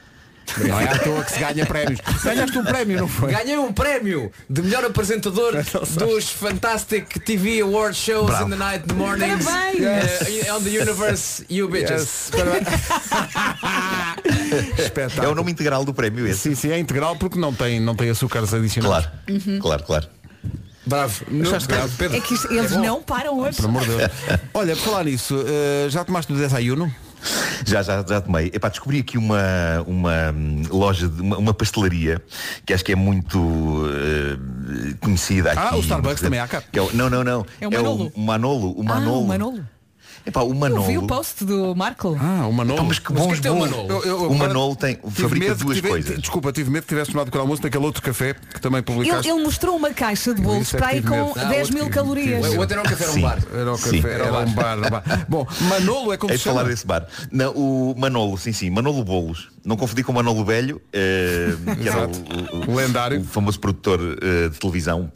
[0.58, 2.00] Não é à toa que se ganha prémios.
[2.24, 3.32] Ganhaste um prémio, não foi?
[3.32, 5.54] Ganhei um prémio de melhor apresentador
[5.98, 8.48] dos Fantastic TV Award Shows Bravo.
[8.48, 10.50] in the Night the Mornings Parabéns.
[10.50, 12.32] uh, on the Universe You Bitches.
[12.32, 12.32] Yes.
[14.80, 15.28] Espetáculo.
[15.28, 16.40] É o nome integral do prémio esse.
[16.50, 19.06] Sim, sim, é integral porque não tem, não tem açúcares adicionais.
[19.06, 20.08] Claro, claro, claro.
[20.86, 21.24] Bravo.
[21.44, 21.94] Achaste grave?
[21.98, 22.18] Pedro.
[22.18, 23.58] é que isto- eles não param hoje.
[23.58, 24.12] Pelo amor de Deus.
[24.54, 26.92] Olha, por falar nisso, eh, já tomaste o desayuno?
[27.66, 28.48] Já, já, já tomei.
[28.54, 29.38] Epá, descobri aqui uma,
[29.86, 32.22] uma hum, loja, de, uma, uma pastelaria
[32.66, 33.38] que acho que é muito
[33.94, 35.62] eh, conhecida aqui.
[35.62, 36.64] Ah, o Starbucks também há cá.
[36.74, 37.46] É o- não, não, não.
[37.60, 38.12] É o Manolo.
[38.16, 38.70] o Manolo.
[38.78, 39.24] O Ah, Manolo.
[39.24, 39.66] o Manolo.
[40.26, 40.84] Epá, o Eu Manolo.
[40.86, 42.18] vi o post do Marco.
[42.20, 42.78] Ah, o Manolo.
[42.80, 43.60] Pá, mas que Mas o que bons é que tem o.
[43.60, 43.90] Manolo?
[43.92, 46.20] Eu- eu- O Manolo tem, fabrica medo duas tive- coisas.
[46.20, 49.30] Desculpa, tive medo que tivesse tomado pequeno almoço naquele outro café que também Ele, publicaste.
[49.30, 51.34] ele mostrou uma caixa de bolos é para aí tive com.
[51.40, 52.46] Ah, 10 outro mil calorias.
[52.48, 53.40] O outro era um café, era um bar.
[53.54, 55.26] Era Sim, café, era era, o um bar, era um bar.
[55.28, 57.08] Bom, Manolo é como É se de falar desse bar.
[57.32, 59.50] Não, o Manolo, sim, sim, Manolo Bolos.
[59.66, 61.50] Não confundi com o Manolo Velho, eh,
[61.82, 63.20] que era o, o- Lendário.
[63.20, 65.12] o famoso produtor eh, de televisão,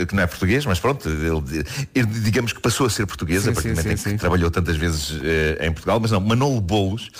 [0.00, 3.42] eh, que não é português, mas pronto, ele, ele, digamos que passou a ser português
[3.44, 4.16] Sim, a partir do momento em que sim.
[4.16, 5.12] trabalhou tantas vezes
[5.60, 7.10] em Portugal, mas não, Manolo Bolos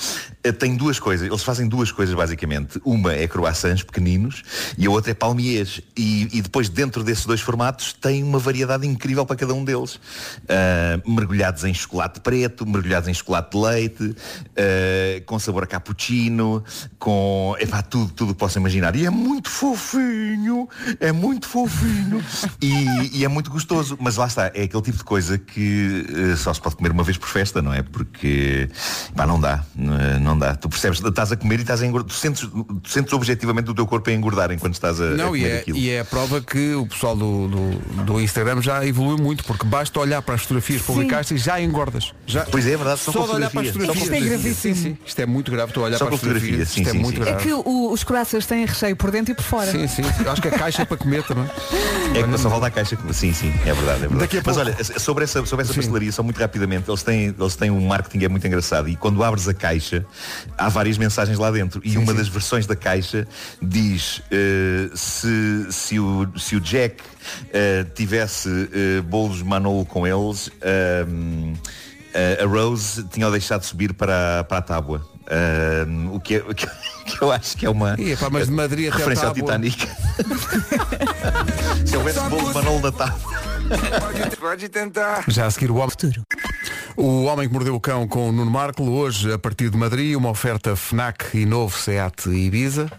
[0.59, 2.81] tem duas coisas, eles fazem duas coisas basicamente.
[2.85, 4.43] Uma é croissants pequeninos
[4.79, 5.81] e a outra é palmiers.
[5.97, 9.99] E, e depois dentro desses dois formatos tem uma variedade incrível para cada um deles.
[10.49, 14.17] Ah, mergulhados em chocolate preto, mergulhados em chocolate de leite,
[14.57, 16.16] ah, com sabor a cappuccino,
[16.99, 18.95] com epá, tudo, tudo que possa imaginar.
[18.97, 20.69] E é muito fofinho,
[21.01, 22.23] é muito fofinho
[22.61, 23.97] e, e é muito gostoso.
[24.01, 27.03] Mas lá está, é aquele tipo de coisa que eh, só se pode comer uma
[27.03, 27.83] vez por festa, não é?
[27.83, 28.69] Porque
[29.15, 30.55] pá, não dá, não- não dá.
[30.55, 32.09] Tu percebes, estás a comer e estás a engordar.
[32.13, 35.37] Tu sentes, tu sentes objetivamente o teu corpo a engordar enquanto estás a, a Não,
[35.37, 35.79] e comer é, aquilo.
[35.79, 39.67] e é a prova que o pessoal do, do, do Instagram já evoluiu muito, porque
[39.67, 42.13] basta olhar para as fotografias publicadas e já engordas.
[42.27, 44.05] Já, Pois é, é verdade, só de olhar para as fotografias.
[44.05, 44.75] Isto é gravíssimo.
[44.75, 44.99] Sim, sim.
[45.05, 47.23] Isto é muito grave, estou a olhar Só com fotografia, sim, Isto é sim, muito
[47.25, 47.31] sim.
[47.31, 49.71] É que o- os coraças têm recheio por dentro e por fora.
[49.71, 50.03] Sim, sim.
[50.29, 51.49] Acho que a caixa é para comer também.
[52.15, 52.97] É que só volta à caixa.
[53.13, 54.19] Sim, sim, é verdade, é verdade.
[54.21, 54.71] Daqui a Mas pouco.
[54.71, 58.25] olha, sobre essa, sobre essa pastelaria, só muito rapidamente, eles têm, eles têm um marketing
[58.25, 60.05] é muito engraçado e quando abres a caixa
[60.57, 63.27] há várias mensagens lá dentro e uma das versões da caixa
[63.61, 67.03] diz eh, se, se, o, se o Jack
[67.53, 71.55] eh, tivesse eh, bolos Manolo com eles, ehm,
[72.15, 75.07] eh, a Rose tinha o deixado subir para, a- para a tábua.
[76.13, 76.67] O, que é, o que
[77.07, 79.59] que eu acho que é uma pá, mas de Madrid até referência ao tábua.
[79.59, 79.89] Titanic.
[81.87, 83.47] se houvesse bolo de Manolo na tábua.
[85.29, 85.97] Já a seguir o homem.
[86.97, 90.17] O Homem que Mordeu o Cão com o Nuno Marco, hoje a partir de Madrid,
[90.17, 92.91] uma oferta FNAC e novo SEAT Ibiza.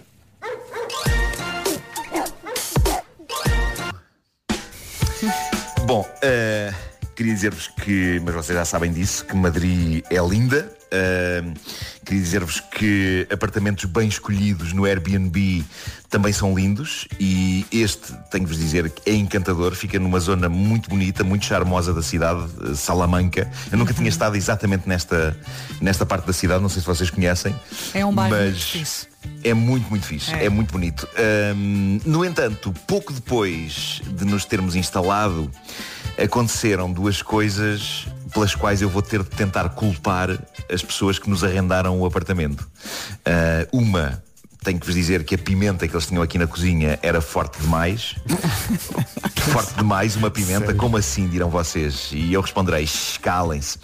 [5.86, 6.74] Bom, eh,
[7.16, 10.77] queria dizer-vos que, mas vocês já sabem disso, que Madrid é linda.
[10.92, 11.44] Eh,
[12.06, 15.66] queria dizer-vos que apartamentos bem escolhidos no Airbnb
[16.10, 19.76] também são lindos e este, tenho-vos de dizer, que é encantador.
[19.76, 23.50] Fica numa zona muito bonita, muito charmosa da cidade, eh, Salamanca.
[23.72, 25.38] Eu nunca tinha estado exatamente nesta,
[25.82, 27.54] nesta parte da cidade, não sei se vocês conhecem.
[27.94, 29.08] É um bairro muito mas fixe.
[29.44, 30.34] é muito, muito fixe.
[30.34, 30.46] É.
[30.46, 31.08] É, muito bonito.
[31.18, 35.52] Ahm, no entanto, pouco depois de nos termos instalado,
[36.18, 40.30] aconteceram duas coisas pelas quais eu vou ter de tentar culpar
[40.72, 42.68] as pessoas que nos arrendaram o apartamento.
[43.26, 44.22] Ah, uma,
[44.68, 47.58] tenho que vos dizer que a pimenta que eles tinham aqui na cozinha era forte
[47.62, 48.16] demais.
[49.54, 52.10] forte demais uma pimenta, como assim, dirão vocês?
[52.12, 53.78] E eu responderei, escalem-se.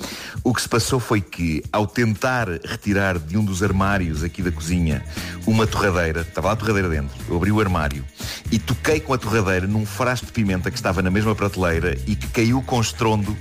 [0.44, 4.52] O que se passou foi que, ao tentar retirar de um dos armários aqui da
[4.52, 5.02] cozinha
[5.48, 8.04] uma torradeira, estava lá a torradeira dentro, eu abri o armário
[8.52, 12.14] e toquei com a torradeira num frasco de pimenta que estava na mesma prateleira e
[12.14, 13.38] que caiu com estrondo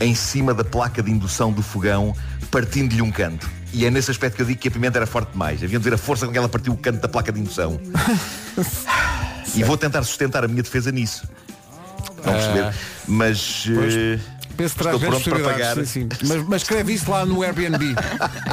[0.00, 2.16] em cima da placa de indução do fogão,
[2.50, 3.50] partindo-lhe um canto.
[3.72, 5.62] E é nesse aspecto que eu digo que a pimenta era forte demais.
[5.62, 7.80] Haviam de ver a força com que ela partiu o canto da placa de indução.
[9.54, 11.28] e vou tentar sustentar a minha defesa nisso.
[12.22, 12.74] Vão perceber?
[13.06, 13.66] Mas.
[13.68, 14.18] eh,
[14.56, 15.86] Penso que traz Estou grandes pronto para possibilidades, pagar.
[15.86, 16.26] sim, sim.
[16.28, 17.94] Mas, mas escreve isso lá no Airbnb.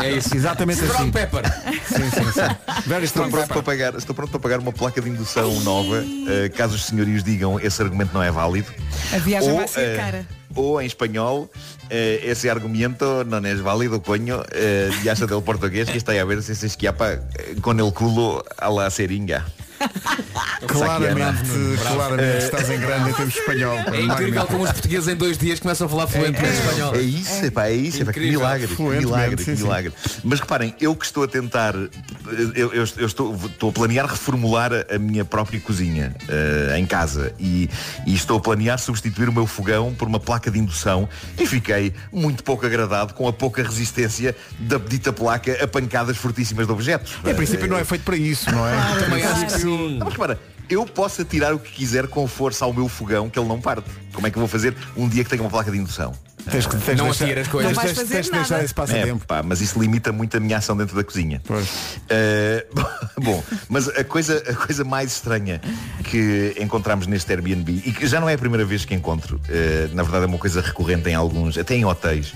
[0.01, 0.35] É isso.
[0.35, 1.11] Exatamente Strong assim.
[1.11, 1.43] pepper.
[1.87, 2.81] Sim, sim, sim.
[2.87, 3.47] Very Estou strong pronto, pepper.
[3.47, 7.23] para pagar, estou pronto para pagar uma placa de indução nova, eh, caso os senhorios
[7.23, 8.71] digam esse argumento não é válido.
[9.13, 10.25] A viagem Ou, vai ser eh, cara.
[10.55, 11.49] ou em espanhol,
[11.89, 16.41] eh, esse argumento não é válido, coño, eh, ya del portugués que está a ver
[16.43, 19.45] se se esquiapa eh, con el culo a la seringa.
[20.67, 21.49] Claramente,
[21.81, 23.77] claramente estás em grande em termos espanhol.
[23.91, 26.95] É incrível como os portugueses em dois dias começam a falar fluentemente espanhol.
[26.95, 29.93] É isso, epá, é isso, epá, que milagre, que milagre, que milagre.
[30.23, 34.71] Mas reparem, eu que estou a tentar, eu, eu- eu estou, estou a planear reformular
[34.89, 37.69] a, minha própria cozinha eh, em casa e,
[38.05, 41.93] e estou a planear substituir o meu fogão por uma placa de indução e fiquei
[42.11, 47.13] muito pouco agradado com a pouca resistência da dita placa a pancadas fortíssimas de objetos.
[47.25, 48.99] Em princípio não é feito para isso, não é?
[48.99, 49.97] Também acho que sim.
[49.97, 53.37] Não, mas repara, eu posso atirar o que quiser com força ao meu fogão que
[53.39, 53.89] ele não parte.
[54.13, 56.13] Como é que eu vou fazer um dia que tenha uma placa de indução?
[56.51, 57.69] Tens que, tens Não de deixar, atira as coisas.
[57.71, 58.63] tens- Não vais tens- fazer tens de deixar nada.
[58.65, 59.25] esse É, passatempo.
[59.25, 61.41] pá, mas isso limita muito a minha ação dentro da cozinha.
[61.45, 61.65] Pois.
[62.09, 62.65] Eh,
[63.23, 65.61] bom, mas a coisa, a coisa mais estranha
[66.03, 69.87] que encontramos neste Airbnb, e que já não é a primeira vez que encontro, eh,
[69.93, 72.33] na verdade é uma coisa recorrente em alguns, até em hotéis,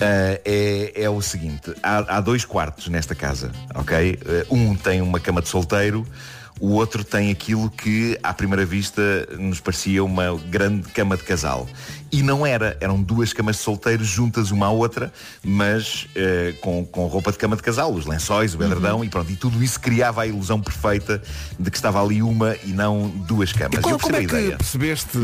[0.00, 4.18] eh, é, é o seguinte, há, há dois quartos nesta casa, ok?
[4.50, 6.06] Um tem uma cama de solteiro,
[6.60, 9.02] o outro tem aquilo que à primeira vista
[9.38, 11.66] nos parecia uma grande cama de casal.
[12.12, 15.12] E não era, eram duas camas de solteiro juntas uma à outra,
[15.44, 19.30] mas eh, com, com roupa de cama de casal, os lençóis, o edredão e pronto.
[19.30, 21.22] E tudo isso criava a ilusão perfeita
[21.58, 23.78] de que estava ali uma e não duas camas.
[23.80, 24.56] Como, Eu como percebo é a ideia.
[24.58, 25.18] percebeste?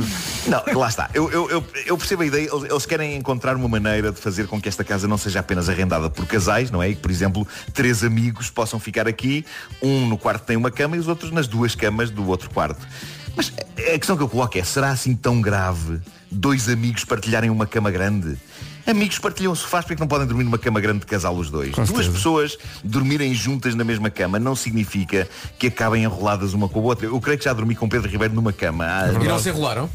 [0.46, 1.11] Não, lá está.
[1.12, 2.49] Eu, eu, eu, eu percebo a ideia.
[2.53, 5.68] Eles, eles querem encontrar uma maneira de fazer com que esta casa não seja apenas
[5.68, 6.90] arrendada por casais, não é?
[6.90, 9.44] E que, por exemplo, três amigos possam ficar aqui,
[9.83, 12.86] um no quarto tem uma cama e os outros nas duas camas do outro quarto.
[13.36, 17.66] Mas a questão que eu coloco é, será assim tão grave dois amigos partilharem uma
[17.66, 18.36] cama grande?
[18.86, 21.50] Amigos partilham sofás porque é que não podem dormir numa cama grande de casal os
[21.50, 21.70] dois.
[21.74, 22.12] Com Duas certeza.
[22.12, 27.04] pessoas dormirem juntas na mesma cama não significa que acabem enroladas uma com a outra.
[27.06, 28.84] Eu creio que já dormi com Pedro Ribeiro numa cama.
[28.86, 29.90] há- E não se enrolaram?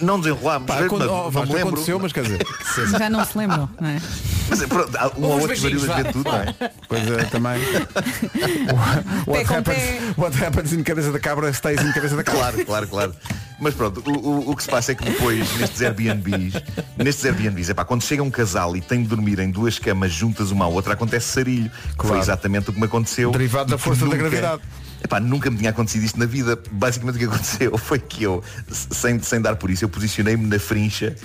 [0.00, 1.68] não desenrolámos, Pá, mas quando, não, oh, não Vasco, me lembro.
[1.72, 2.46] aconteceu, mas quer dizer,
[2.98, 4.00] Já não se lembram, não é?
[4.58, 5.94] Mas, pronto, há um ou outro barulho vá.
[5.94, 6.70] de juventude, não é?
[6.88, 7.60] coisa também.
[9.26, 12.32] what, happens, what happens in cabeça da cabra stays in cabeça da cabra.
[12.42, 13.14] Claro, claro, claro.
[13.60, 16.54] Mas pronto, o, o- o que se passa é que depois, nestes Airbnbs,
[16.96, 20.50] nestes Airbnbs, epá, quando chega um casal e tem de dormir em duas camas juntas
[20.50, 21.70] uma à outra, acontece sarilho.
[21.70, 22.08] Que Claro.
[22.14, 23.30] foi exatamente o que me aconteceu.
[23.30, 24.62] Derivado da força da nunca- gravidade.
[25.04, 26.56] Epá, nunca me tinha acontecido isto na vida.
[26.70, 30.58] Basicamente o que aconteceu foi que eu, sem, sem dar por isso, eu posicionei-me na
[30.58, 31.16] frincha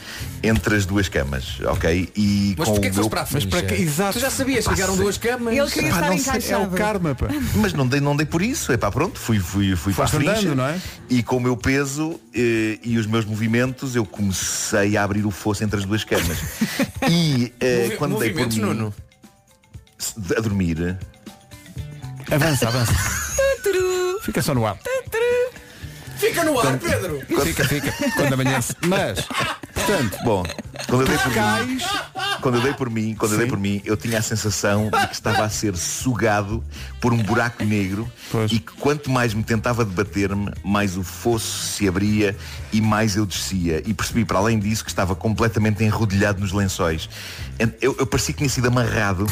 [0.41, 2.11] entre as duas camas, ok?
[2.15, 3.03] E Mas com porquê o que meu...
[3.03, 3.47] foste para a Mas frente?
[3.49, 4.13] para que- exato.
[4.13, 5.55] Tu já sabias que ficaram duas camas.
[5.55, 6.73] Ele queria Pá, estar sei, é encaixado.
[6.73, 7.27] o karma, pá.
[7.55, 8.71] Mas não dei, não dei por isso.
[8.71, 10.79] É pá, pronto, fui, fui, fui para a frincha andando, não é?
[11.09, 15.31] e com o meu peso eh, e os meus movimentos eu comecei a abrir o
[15.31, 16.37] fosso entre as duas camas.
[17.09, 18.93] e Movi- quando dei por mim Nuno.
[20.35, 20.97] a dormir,
[22.29, 23.26] Avança, avança.
[24.21, 24.77] Fica só no ar.
[26.17, 27.21] Fica no ar, Pedro.
[27.43, 27.93] Fica, fica.
[28.15, 28.73] Quando amanhece.
[28.81, 29.27] Mas,
[29.87, 30.43] portanto, bom,
[30.89, 31.79] quando eu dei por mim,
[32.41, 35.07] quando eu dei por mim, quando eu dei por mim, eu tinha a sensação de
[35.07, 36.61] que estava a ser sugado
[36.99, 38.51] por um buraco negro Pois.
[38.51, 42.35] e que quanto mais me tentava debater-me, mais o fosso se abria
[42.73, 43.81] e mais eu descia.
[43.85, 47.09] E percebi, para além disso, que estava completamente enrodilhado nos lençóis.
[47.79, 49.25] Eu, eu parecia que tinha sido amarrado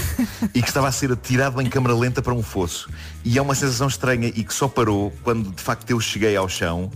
[0.53, 2.89] e que estava a ser atirado em câmara lenta para um fosso.
[3.25, 6.47] E é uma sensação estranha e que só parou quando de facto eu cheguei ao
[6.47, 6.89] chão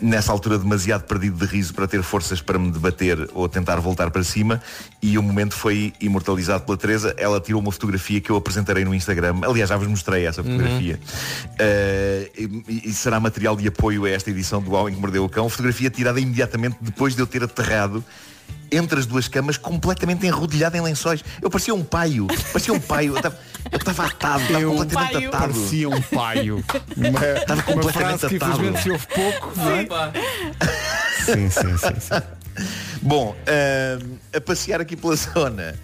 [0.00, 4.10] nessa altura demasiado perdido de riso para ter forças para me debater ou tentar voltar
[4.10, 4.60] para cima
[5.02, 7.14] e o momento foi imortalizado pela Teresa.
[7.16, 9.40] Ela tirou uma fotografia que eu apresentarei no Instagram.
[9.42, 10.98] Aliás já vos mostrei essa fotografia.
[11.58, 15.28] Eh, e, e será material de apoio a esta edição do Homem que Mordeu o
[15.28, 15.48] Cão.
[15.48, 18.04] Fotografia tirada imediatamente depois de eu ter aterrado
[18.70, 23.12] entre as duas camas completamente enrodilhado em lençóis eu parecia um paio parecia um paio
[23.12, 23.38] eu estava-
[23.72, 25.28] estava atado estava completamente Paio.
[25.28, 26.64] atado Parecia um paio.
[26.96, 28.34] Uma completamente atado.
[28.36, 29.86] infelizmente se ouve pouco, não é?
[31.24, 32.00] Sim, sim, sim.
[32.00, 32.22] sim.
[33.02, 35.74] Bom, ahm, a passear aqui pela zona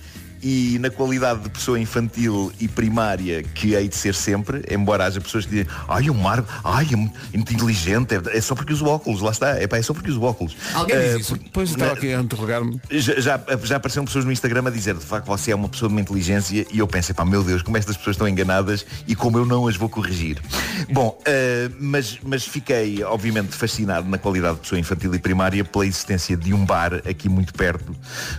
[0.43, 5.21] e na qualidade de pessoa infantil e primária que hei de ser sempre, embora haja
[5.21, 8.87] pessoas que dizem ai, o Marco, ai, é muito inteligente, é, é só porque uso
[8.87, 10.57] óculos, lá está, é, pá, é só porque uso óculos.
[10.75, 11.37] Alguém diz Ah, isso?
[11.37, 12.81] por- Depois estava aqui a interrogar-me.
[12.91, 15.89] já, já, já apareceram pessoas no Instagram a dizer de facto você é uma pessoa
[15.89, 19.15] de uma inteligência e eu pensei, pá, meu Deus, como estas pessoas estão enganadas e
[19.15, 20.41] como eu não as vou corrigir.
[20.93, 25.87] Bom, eh, mas, mas fiquei obviamente fascinado na qualidade de pessoa infantil e primária pela
[25.87, 27.95] existência de um bar aqui muito perto,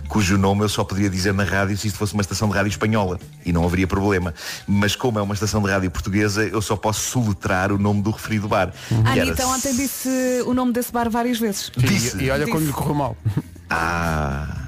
[0.08, 2.68] cujo nome eu só poderia dizer na rádio se isto fosse uma estação de rádio
[2.70, 4.34] espanhola e não haveria problema.
[4.66, 8.10] Mas como é uma estação de rádio portuguesa, eu só posso soletrar o nome do
[8.10, 8.72] referido bar.
[9.04, 10.08] A E era- Anitta ontem disse
[10.44, 11.70] o nome desse bar várias vezes.
[11.76, 12.16] Disse.
[12.18, 12.52] E, e olha Disse.
[12.52, 13.16] como lhe correu mal.
[13.70, 14.58] Ah.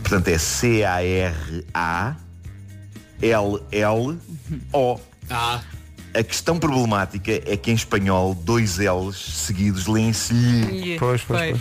[0.00, 2.20] Portanto é C-A-R-A-L-L-O.
[5.28, 5.60] Ah.
[6.14, 10.98] A questão problemática é que em espanhol dois L's seguidos leem-se lhe.
[10.98, 11.60] Pois, pois, pois.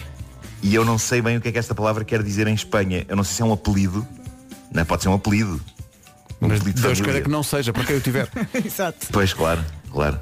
[0.61, 3.05] E eu não sei bem o que é que esta palavra quer dizer em Espanha.
[3.09, 4.05] Eu não sei se é um apelido.
[4.73, 5.61] Não, pode ser um apelido.
[6.41, 8.27] Um Mas apelido de Deus queira que não seja, para quem eu tiver.
[8.65, 9.07] Exato.
[9.11, 10.19] Pois, claro, claro.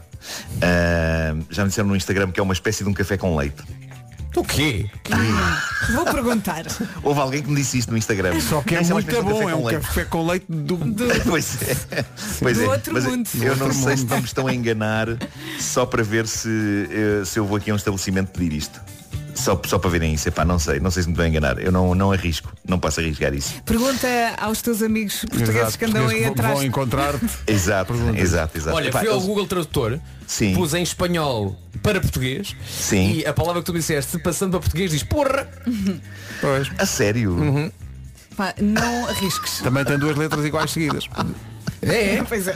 [0.62, 3.63] Ah, já me disseram no Instagram que é uma espécie de um café com leite.
[4.35, 4.89] O quê?
[5.91, 6.63] Vou perguntar.
[7.03, 8.39] Houve alguém que me disse isto no Instagram.
[8.41, 9.81] Só que é uma muito espécie de bom, é com um leite.
[9.81, 10.77] café com leite do...
[11.27, 12.05] pois é.
[12.39, 12.67] Pois Do é.
[12.67, 13.29] outro Mas mundo.
[13.41, 14.12] Eu Do não sei se mundo.
[14.12, 15.07] não me estão a enganar
[15.59, 16.47] só para ver se,
[16.91, 18.79] eh, se eu vou aqui a um estabelecimento pedir isto.
[19.35, 20.27] Só, só para verem isso.
[20.27, 21.59] Epá, não sei, não sei se me estão a enganar.
[21.59, 23.61] Eu não, não arrisco, não posso arriscar isso.
[23.63, 26.63] Pergunta aos teus amigos portugueses Exato, que andam aí que vão atrás.
[26.63, 27.25] encontrar-te.
[27.47, 28.75] Exato, exato, exato.
[28.75, 30.53] Olha, Epá, fui ao eles- Google Tradutor, Sim.
[30.55, 33.13] pus em espanhol para português Sim.
[33.13, 35.47] e a palavra que tu disseste, passando para português, diz porra.
[36.41, 36.69] Pois.
[36.77, 37.31] A sério?
[37.33, 37.71] Uhum.
[38.37, 39.59] Pá, não arrisques.
[39.59, 41.05] Também tem duas letras iguais seguidas.
[41.81, 42.55] É, Pois é.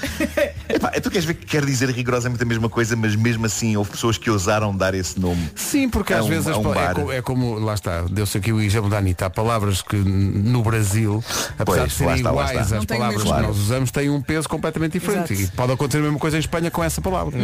[0.69, 3.91] Epá, tu queres ver que quer dizer rigorosamente a mesma coisa, mas mesmo assim houve
[3.91, 5.49] pessoas que ousaram dar esse nome.
[5.55, 8.61] Sim, porque às um- vezes um é, co- é como, lá está, deu-se aqui o
[8.61, 11.23] exemplo da Anitta, há palavras que no Brasil,
[11.57, 14.47] apesar Pois, de serem está, iguais às Não palavras que nós usamos, têm um peso
[14.49, 15.33] completamente diferente.
[15.33, 15.53] Exato.
[15.53, 17.37] E pode acontecer a mesma coisa em Espanha com essa palavra.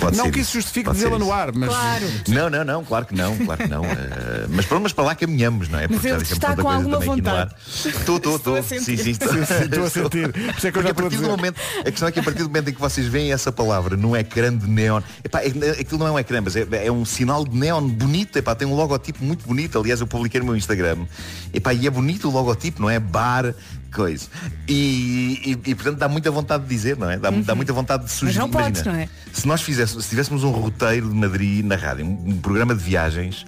[0.00, 2.06] Pode não ser que isso, justifique dizê-la no ar, mas Claro.
[2.28, 3.84] Não, não, não, claro que não, claro que não.
[3.84, 5.82] Eh, mas pronto, mas para lá caminhamos, não é?
[5.82, 7.50] Mas Porque já dissemos está tanta com coisa alguma também aqui no vontade.
[7.52, 7.90] ar.
[8.00, 8.62] Estou, estou, Estou.
[8.62, 8.98] Sim, sentir.
[9.04, 9.84] sim, estou.
[9.84, 10.32] A sentir.
[10.32, 11.36] Por isso é que eu já estou dizer.
[11.36, 13.96] momento, a questão é que a partir do momento em que vocês veem essa palavra
[13.96, 17.04] num ecrã de neon, epá, é- aquilo não é um ecrã, mas é, é um
[17.04, 20.56] sinal de neon bonito, epá, tem um logotipo muito bonito, aliás eu publiquei no meu
[20.56, 21.06] Instagram.
[21.52, 22.98] Epá, e é bonito o logotipo, não é?
[22.98, 23.54] Bar,
[23.92, 24.26] coisa.
[24.68, 27.16] E, e- e, portanto dá muita vontade de dizer, não é?
[27.18, 28.38] Dá, dá muita vontade de sugerir.
[28.38, 29.08] não podes, Imagina, não é?
[29.32, 32.82] Se nós fizéssemos, se tivéssemos um roteiro de Madrid na rádio, um, um programa de
[32.82, 33.44] viagens,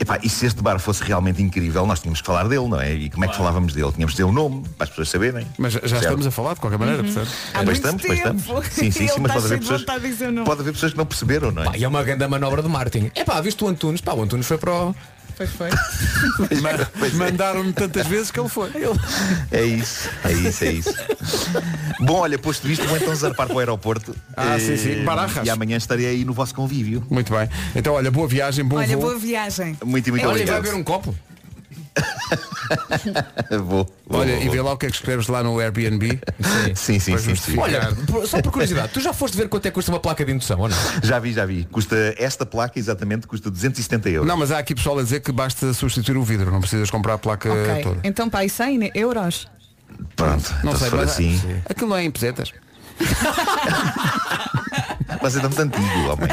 [0.00, 2.92] epá, e se este bar fosse realmente incrível, nós tínhamos que falar dele, não é?
[2.94, 3.90] E como é que falávamos dele?
[3.92, 5.46] Tínhamos de dizer o nome, para as pessoas saberem.
[5.58, 6.02] Mas já Certo?
[6.02, 7.28] estamos a falar de qualquer maneira, percebe?
[7.54, 8.44] Há Pois estamos, pois estamos.
[8.70, 9.84] Sim, sim, sim, mas pode haver pessoas.
[10.44, 11.66] Pode haver pessoas que não perceberam, não é?
[11.66, 13.10] Pá, e é uma grande manobra de marketing.
[13.14, 14.00] É pá, viste o Antunes?
[14.00, 14.94] Pá, o Antunes foi para o...
[15.46, 15.68] Foi.
[16.98, 17.16] Pois é.
[17.16, 18.70] Mandaram-me tantas vezes que ele foi.
[19.52, 20.94] É isso, é isso, é isso.
[22.00, 24.14] Bom, olha, posto isto, vou então zarpar para o aeroporto.
[24.36, 25.04] Ah, Eh, sim, sim.
[25.04, 25.46] Barajas.
[25.46, 27.04] E amanhã estarei aí no vosso convívio.
[27.10, 27.48] Muito bem.
[27.74, 29.06] Então, olha, boa viagem, bom Olha, voo.
[29.06, 29.76] boa viagem.
[29.84, 30.62] Muito e muito Olha, vai obrigado.
[30.62, 31.14] beber um copo?
[33.50, 36.20] Vou, vou, Olha, vou, e vê lá o que é que escreves lá no Airbnb.
[36.74, 37.58] Sim, sim, Para sim, sim.
[37.58, 37.88] Olha,
[38.26, 40.60] só por curiosidade, tu já foste ver quanto é que custa uma placa de indução,
[40.60, 40.76] ou não?
[41.02, 41.64] Já vi, já vi.
[41.72, 44.28] Custa esta placa exatamente, custa 270 euros.
[44.28, 47.14] Não, mas há aqui pessoal a dizer que basta substituir o vidro, não precisas comprar
[47.14, 47.82] a placa Ok.
[47.82, 48.00] toda.
[48.04, 49.48] Então pá, e 100 euros?
[50.14, 51.40] Pronto, Não então se sei, for mas assim.
[51.68, 52.52] aquilo não é em pesetas.
[55.20, 56.28] Mas é tanto antigo, homem.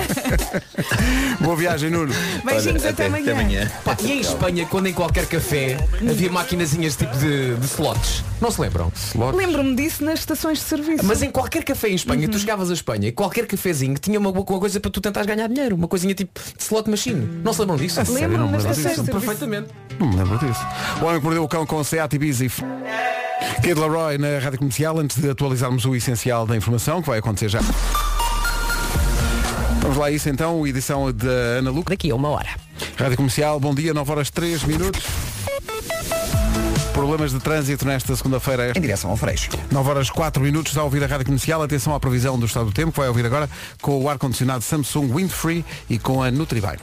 [1.42, 2.14] Boa viagem, Nuno.
[2.44, 3.24] Beijinhos Olha, até, amanhã.
[3.24, 3.72] Até amanhã.
[3.84, 5.78] Pá, e em Espanha, quando em qualquer café
[6.10, 8.92] havia maquinazinhas tipo de, de slots, não se lembram?
[9.34, 11.06] Lembro-me disso nas estações de serviço.
[11.06, 14.32] Mas em qualquer café em Espanha, tu chegavas a Espanha e qualquer cafezinho tinha uma,
[14.32, 17.42] boa- uma coisa para tu tentares ganhar dinheiro, uma coisinha tipo de slot machine.
[17.44, 17.96] Não se lembram disso?
[18.06, 18.14] sério?
[18.14, 19.06] Lembro-me nas estações de disso.
[19.06, 19.26] serviço.
[19.26, 19.70] Perfeitamente.
[20.00, 20.60] Não me lembro disso.
[21.02, 22.50] O Homem que Mordeu o Cão com Seat Ibiza e...
[23.62, 27.50] Kid Laroi na Rádio Comercial, antes de atualizarmos o essencial da informação, que vai acontecer
[27.50, 27.60] já.
[29.86, 31.92] Vamos lá a isso então, edição da Ana Luca.
[31.92, 32.50] Daqui a uma hora.
[32.98, 35.04] Rádio Comercial, bom dia, 9 horas 3 minutos.
[36.92, 38.72] Problemas de trânsito nesta segunda-feira.
[38.76, 39.52] Em direção ao Freixo.
[39.72, 41.62] 9 horas 4 minutos, está a ouvir a Rádio Comercial.
[41.62, 43.48] Atenção à previsão do estado do tempo, que vai ouvir agora
[43.80, 46.80] com o ar-condicionado Samsung Windfree e com a Nutribine.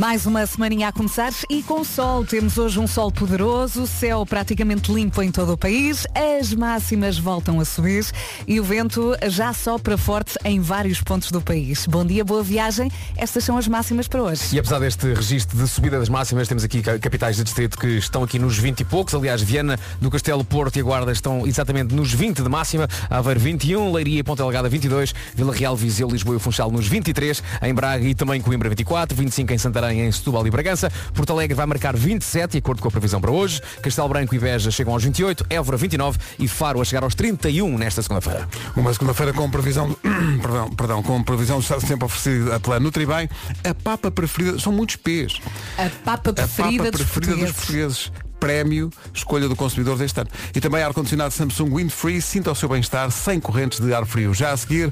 [0.00, 2.24] Mais uma semaninha a começar e com sol.
[2.24, 7.60] Temos hoje um sol poderoso, céu praticamente limpo em todo o país, as máximas voltam
[7.60, 8.06] a subir
[8.48, 11.86] e o vento já sopra forte em vários pontos do país.
[11.86, 12.90] Bom dia, boa viagem.
[13.14, 14.56] Estas são as máximas para hoje.
[14.56, 17.98] E apesar deste registro de subida das máximas, temos aqui ca- capitais de distrito que
[17.98, 19.14] estão aqui nos 20 e poucos.
[19.14, 22.88] Aliás, Viana, do Castelo, Porto e Guarda estão exatamente nos 20 de máxima.
[23.10, 27.42] Aveiro 21, Leiria e Ponta Delgada 22, Vila Real, Viseu, Lisboa e Funchal nos 23,
[27.60, 30.90] em Braga e também Coimbra 24, 25 em Santarém, em Setúbal e Bragança.
[31.14, 33.60] Porto Alegre vai marcar 27, de acordo com a previsão para hoje.
[33.82, 37.76] Castelo Branco e Beja chegam aos 28, Évora 29 e Faro a chegar aos 31
[37.78, 38.48] nesta segunda-feira.
[38.76, 39.96] Uma segunda-feira com previsão, de-
[40.40, 43.28] perdão, perdão, com previsão do estado sempre oferecida pela Nutribine.
[43.64, 45.40] A papa preferida, são muitos P's.
[45.78, 47.56] A papa A preferida, papa dos, preferida dos portugueses.
[47.56, 48.12] portugueses.
[48.40, 50.30] Prémio, escolha do consumidor deste ano.
[50.54, 54.32] E também ar-condicionado Samsung Windfree, sinta o seu bem-estar sem correntes de ar frio.
[54.32, 54.90] Já a seguir,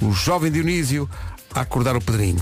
[0.00, 1.10] o jovem Dionísio
[1.52, 2.40] a acordar o Pedrinho.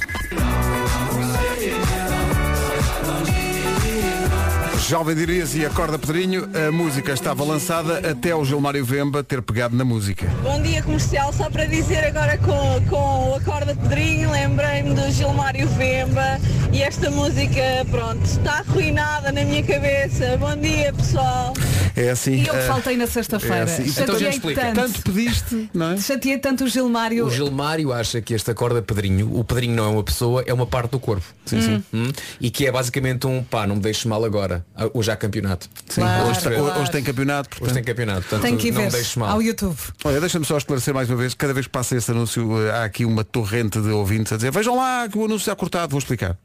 [4.89, 9.75] Jovem Dirias e Acorda Pedrinho, a música estava lançada até o Gilmário Vemba ter pegado
[9.75, 10.27] na música.
[10.43, 15.67] Bom dia comercial, só para dizer agora com, com o Acorda Pedrinho, lembrei-me do Gilmário
[15.71, 16.39] Vemba
[16.71, 20.37] e esta música, pronto, está arruinada na minha cabeça.
[20.37, 21.55] Bom dia pessoal.
[21.97, 22.35] É assim.
[22.43, 23.57] E eu que eh, faltei na sexta-feira.
[23.59, 23.83] é assim.
[23.85, 24.61] Então já Chateei explica.
[24.61, 24.75] tanto.
[24.81, 25.97] Tanto pediste, não é?
[25.97, 27.27] Chateei tanto o Gilmário.
[27.27, 30.67] O Gilmário acha que este acorda Pedrinho, o Pedrinho não é uma pessoa, é uma
[30.67, 31.25] parte do corpo.
[31.47, 31.61] Sim,
[31.91, 32.13] sim.
[32.41, 34.67] E que é basicamente um pá, não me deixes mal agora.
[34.77, 35.69] Ah, Hoje há campeonato.
[35.89, 36.63] Sim, Claro, hoje, claro.
[36.65, 37.49] hoje- hoje tem campeonato.
[37.51, 38.21] Hoje portanto- tem campeonato.
[38.23, 39.31] Portanto, Tem que ir não deixes mal.
[39.31, 39.77] ao YouTube.
[40.05, 42.85] Olha, deixa-me só esclarecer mais uma vez, cada vez que passa esse anúncio, eh, há
[42.85, 45.99] aqui uma torrente de ouvintes a dizer, vejam lá que o anúncio está cortado, vou
[45.99, 46.37] explicar.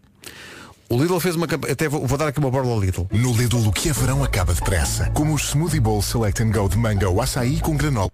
[0.88, 3.08] O Lidl fez uma campanha, até vou, vou dar aqui uma borla ao Lidl.
[3.12, 5.10] No Lidl o que é verão acaba depressa.
[5.12, 8.12] Como os Smoothie Bowl Select and Go de manga ou açaí com granola.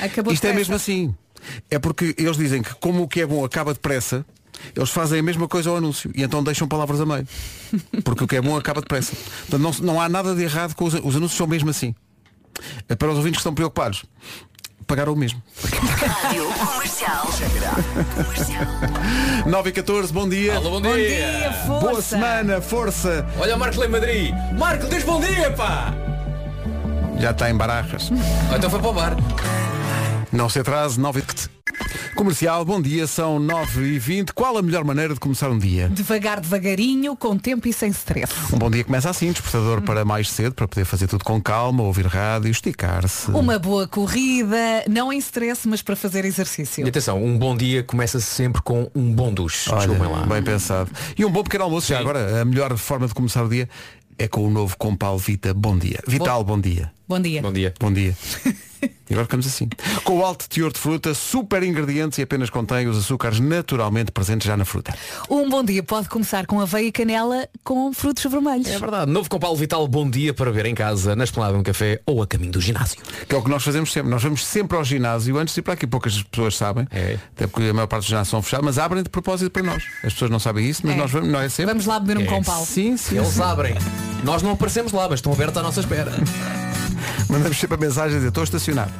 [0.00, 1.14] Acabou Isto é mesmo assim.
[1.70, 4.24] É porque eles dizem que como o que é bom acaba depressa,
[4.76, 7.26] eles fazem a mesma coisa ao anúncio e então deixam palavras a meio.
[8.04, 9.12] Porque o que é bom acaba depressa.
[9.48, 11.94] Portanto, não, não há nada de errado com os, os anúncios são mesmo assim.
[12.88, 14.04] Eh, Para os ouvintes que estão preocupados,
[14.86, 15.42] pagaram o mesmo.
[15.62, 17.28] Rádio Comercial.
[19.46, 20.56] 9 e 14, bom dia.
[20.56, 21.08] Alô, bom, Bom dia.
[21.08, 21.80] dia, força.
[21.86, 23.26] Boa semana, força.
[23.38, 24.34] Olha o Marco em Madrid.
[24.58, 25.94] Marco, diz bom dia, pá.
[27.18, 28.10] Já está em barajas.
[28.56, 29.16] Então foi para o bar.
[30.32, 31.60] Não se atrase, 9 e...
[32.14, 35.88] Comercial, bom dia, são 9 e 20 Qual a melhor maneira de começar um dia?
[35.88, 38.32] Devagar, devagarinho, com tempo e sem stress.
[38.52, 41.82] Um bom dia começa assim, despertador para mais cedo, para poder fazer tudo com calma,
[41.82, 43.30] ouvir rádio, esticar-se.
[43.30, 46.84] Uma boa corrida, não em stress, mas para fazer exercício.
[46.84, 49.70] E atenção, um bom dia começa sempre com um bom duche.
[49.72, 50.26] Olha, lá.
[50.26, 50.90] bem pensado.
[51.16, 52.02] E um bom pequeno almoço já Sim.
[52.02, 52.42] agora.
[52.42, 53.68] A melhor forma de começar o dia
[54.18, 56.00] é com o novo Compal Vita Bom Dia.
[56.06, 56.92] Vital, bom, dia.
[57.10, 57.42] Bom dia.
[57.42, 57.74] Bom dia.
[57.80, 58.16] Bom dia.
[58.80, 59.68] E agora ficamos assim.
[60.04, 64.46] Com o alto teor de fruta, super ingredientes e apenas contém os açúcares naturalmente presentes
[64.46, 64.94] já na fruta.
[65.28, 68.68] Um bom dia pode começar com aveia e canela com frutos vermelhos.
[68.68, 69.10] É verdade.
[69.10, 72.22] Novo Compal Vital, bom dia para ver em casa, na esplanada de um café ou
[72.22, 73.00] a caminho do ginásio.
[73.28, 74.08] Que é o que nós fazemos sempre.
[74.10, 75.88] Nós vamos sempre ao ginásio antes de ir para aqui.
[75.88, 76.86] Poucas pessoas sabem.
[76.92, 77.18] É.
[77.34, 79.82] Até porque a maior parte dos ginásios são fechados, mas abrem de propósito para nós.
[80.04, 80.98] As pessoas não sabem isso, mas É.
[80.98, 81.72] nós vamos, não é sempre.
[81.72, 82.26] Vamos lá beber um É.
[82.26, 82.64] compal.
[82.64, 83.16] Sim, sim.
[83.18, 83.42] Eles sim.
[83.42, 83.74] abrem.
[84.22, 86.12] Nós não aparecemos lá, mas estão abertos à nossa espera.
[87.28, 88.92] Mandamos sempre a mensagem a dizer, estou estacionado.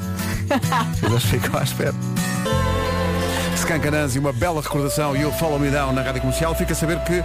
[1.03, 1.95] Eles ficam à espera.
[3.61, 6.55] Scancanãs e uma bela recordação e o Follow Me Down na Rádio Comercial.
[6.55, 7.25] Fica a saber que eh,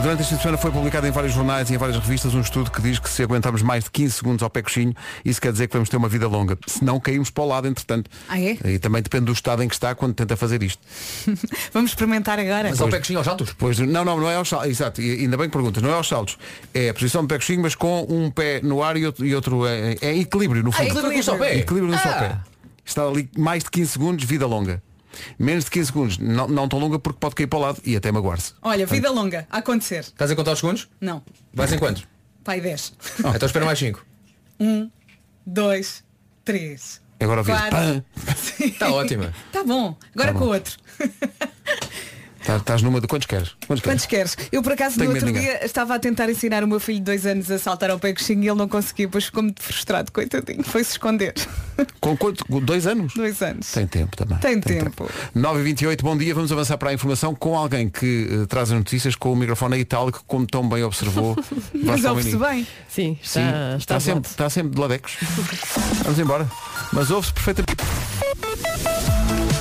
[0.00, 2.80] durante esta semana foi publicado em vários jornais e em várias revistas um estudo que
[2.80, 5.72] diz que se aguentarmos mais de 15 segundos ao pé coxinho, isso quer dizer que
[5.74, 6.56] vamos ter uma vida longa.
[6.66, 8.10] Se não caímos para o lado, entretanto.
[8.28, 8.56] Ah, é?
[8.64, 10.80] E também depende do estado em que está quando tenta fazer isto.
[11.74, 12.70] Vamos experimentar agora.
[12.70, 13.52] Mas ao pé coxinho aos saltos.
[13.58, 14.68] Pois, não, não, não é aos saltos.
[14.70, 16.38] Exato, e ainda bem que perguntas, não é aos saltos.
[16.72, 19.34] É a posição de pé coxinho, mas com um pé no ar e outro, e
[19.34, 20.86] outro é, é equilíbrio, no fundo.
[20.86, 21.58] equilíbrio com o seu pé?
[21.58, 22.14] Equilíbrio no Ah.
[22.18, 22.38] pé.
[22.84, 24.82] Está ali mais de 15 segundos, vida longa.
[25.38, 27.96] Menos de 15 segundos, não, não tão longa porque pode cair para o lado e
[27.96, 28.54] até magoar-se.
[28.62, 30.00] Olha, vida longa, a acontecer.
[30.00, 30.88] Estás a contar os segundos?
[31.00, 31.22] Não.
[31.52, 32.06] Vais em quantos?
[32.44, 32.94] Pai 10.
[33.24, 34.04] Ah, então espera mais 5.
[34.60, 34.90] Um,
[35.46, 36.02] dois,
[36.44, 37.00] três.
[37.20, 38.04] Agora ouvi Quatro.
[38.58, 39.32] Está ótima.
[39.52, 39.96] Tá bom.
[40.14, 40.50] Agora Tá com bom.
[40.50, 40.76] o outro.
[42.44, 43.50] tá- estás numa de quantos queres?
[43.66, 44.34] Quantos Quantos queres?
[44.34, 44.48] queres?
[44.52, 47.04] Eu por acaso Tenho no outro dia estava a tentar ensinar o meu filho de
[47.04, 50.10] dois anos a saltar ao pé coxinho e ele não conseguia, pois ficou muito frustrado,
[50.12, 50.62] coitadinho.
[50.64, 51.34] Foi-se esconder.
[52.00, 52.44] Com quanto?
[52.60, 53.14] Dois anos?
[53.14, 53.70] Dois anos.
[53.72, 54.38] Tem tempo também.
[54.38, 55.08] Tem tempo.
[55.36, 56.34] 9h28, bom dia.
[56.34, 59.84] Vamos avançar para a informação com alguém que eh, traz as notícias com o microfone
[59.84, 61.36] tal, que como tão bem observou.
[61.74, 62.38] Mas Vasco ouve-se Palmeirinho.
[62.38, 62.66] bem.
[62.88, 65.16] Sim, está, Sim, está, está, sempre, está sempre de ladecos.
[66.04, 66.48] Vamos embora.
[66.92, 67.82] Mas ouve-se perfeitamente.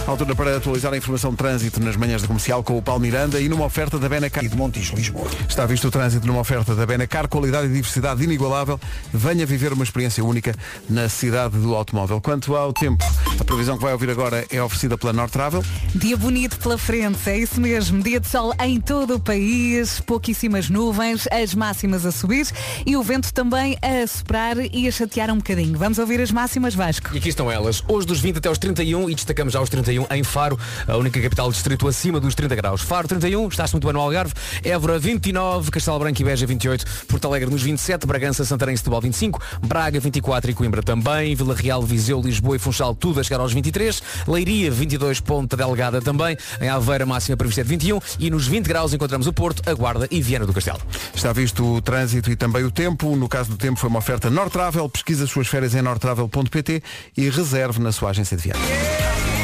[0.08, 3.40] Altura para atualizar a informação de trânsito nas manhãs da comercial com o Paulo Miranda
[3.40, 4.44] e numa oferta da Benacar.
[4.44, 5.28] E de Montijo, Lisboa.
[5.48, 8.80] Está visto o trânsito numa oferta da Benacar, qualidade e diversidade inigualável.
[9.14, 10.56] Venha viver uma experiência única
[10.90, 12.20] na cidade do automóvel.
[12.20, 13.06] Quanto ao tempo,
[13.40, 15.64] a previsão que vai ouvir agora é oferecida pela North Travel.
[15.94, 18.02] Dia bonito pela frente, é isso mesmo.
[18.02, 22.48] Dia de sol em todo o país, pouquíssimas nuvens, as máximas a subir
[22.86, 25.78] e o vento também a soprar e a chatear um bocadinho.
[25.78, 27.14] Vamos ouvir as máximas, Vasco.
[27.14, 27.84] E aqui estão elas.
[27.88, 31.22] Hoje dos 20 até aos 31 e destacamos já os 31 em Faro, a única
[31.22, 32.82] capital do distrito acima dos 30 graus.
[32.82, 34.34] Faro 31, está-se muito bem no Algarve.
[34.64, 39.02] Évora 29, Castelo Branco e Beja 28, Porto Alegre nos 27, Bragança, Santarém e Setúbal
[39.02, 43.40] 25, Braga 24 e Coimbra também, Vila Real, Viseu, Lisboa e Funchal tudo a chegar
[43.40, 48.48] aos 23, Leiria 22, Ponta Delgada também, em Aveira máxima prevista de 21 e nos
[48.48, 50.80] 20 graus encontramos o Porto, a Guarda e Viana do Castelo.
[51.14, 53.16] Está visto o trânsito e também o tempo.
[53.16, 54.88] No caso do tempo foi uma oferta North Travel.
[54.90, 56.84] Pesquisa as suas férias em nortravel.pt
[57.18, 59.41] e reserve na sua agência de viagem.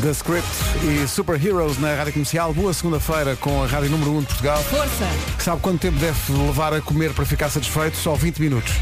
[0.00, 0.48] The Script
[0.82, 2.54] e Super Heroes na Rádio Comercial.
[2.54, 4.62] Boa segunda-feira com a Rádio Número 1 de Portugal.
[4.62, 5.06] Força!
[5.38, 7.96] Sabe quanto tempo deve levar a comer para ficar satisfeito?
[7.98, 8.72] Só 20 minutos.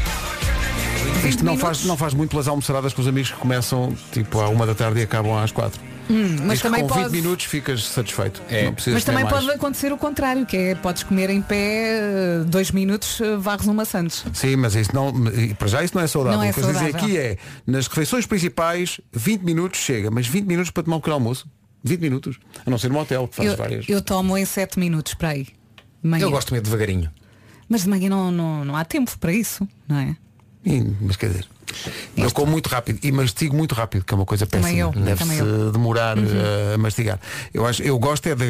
[1.21, 1.85] 20 Isto não faz, minutos?
[1.85, 5.01] não faz muito pelas almoçaradas com os amigos que começam tipo à uma da tarde
[5.01, 5.79] e acabam às quatro.
[6.09, 8.41] Hum, mas também com 20 pode- minutos ficas satisfeito.
[8.73, 9.35] Precisas Mas também mais.
[9.45, 13.67] pode acontecer o contrário, que é podes comer em pé eh, dois minutos, eh, varres
[13.67, 14.25] uma Santos.
[14.33, 15.13] Sim, mas isso não,
[15.57, 16.39] para já isso não é saudável.
[16.39, 17.05] Não é o que eu dizer saudável.
[17.05, 17.37] aqui é,
[17.67, 21.47] nas refeições principais, 20 minutos chega, mas 20 minutos para tomar um pequeno almoço.
[21.83, 22.39] 20 minutos.
[22.65, 23.87] A não ser no hotel, que fazes Eu, várias.
[23.87, 25.47] eu tomo em 7 minutos para aí.
[26.01, 26.23] manhã.
[26.23, 27.09] Eu gosto de comer devagarinho.
[27.69, 30.15] Mas de manhã não, não, não há tempo para isso, não é?
[30.67, 31.45] Sim, mas quer dizer,
[32.17, 34.93] eu como muito rápido e mastigo muito rápido, que é uma coisa Também péssima.
[34.97, 35.71] eu, Deve-se também eu.
[35.71, 36.25] demorar Uhum.
[36.25, 37.19] eh, a mastigar.
[37.53, 38.45] Eu, acho, eu gosto é de,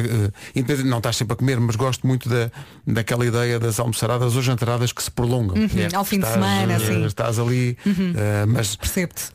[0.56, 2.50] eh, não estás sempre a comer, mas gosto muito da,
[2.86, 5.56] daquela ideia das almoçaradas ou jantaradas que se prolongam.
[5.56, 7.04] Uhum, ao fim de Estás, semana, eh, assim.
[7.06, 8.12] Estás ali, Uhum.
[8.16, 8.76] eh, mas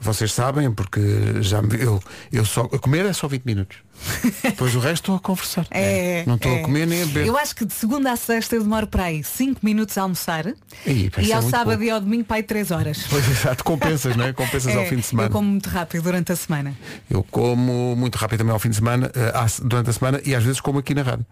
[0.02, 1.00] vocês sabem, porque
[1.42, 3.78] já eu, eu só a comer é só 20 minutos.
[4.44, 5.66] Depois o resto estou a conversar.
[5.72, 6.60] É, Não estou é.
[6.60, 7.28] a comer nem a beber.
[7.28, 10.48] Eu acho que de segunda a sexta eu demoro para aí 5 minutos a almoçar
[10.86, 11.84] e é ao muito sábado pouco.
[11.84, 13.06] e ao domingo para aí 3 horas.
[13.10, 14.34] Pois exato, compensas, não é?
[14.34, 15.28] Compensas ao É, fim de semana.
[15.28, 16.76] Eu como muito rápido durante a semana.
[17.10, 20.44] Eu como muito rápido também ao fim de semana, eh, durante a semana e às
[20.44, 21.26] vezes como aqui na rádio.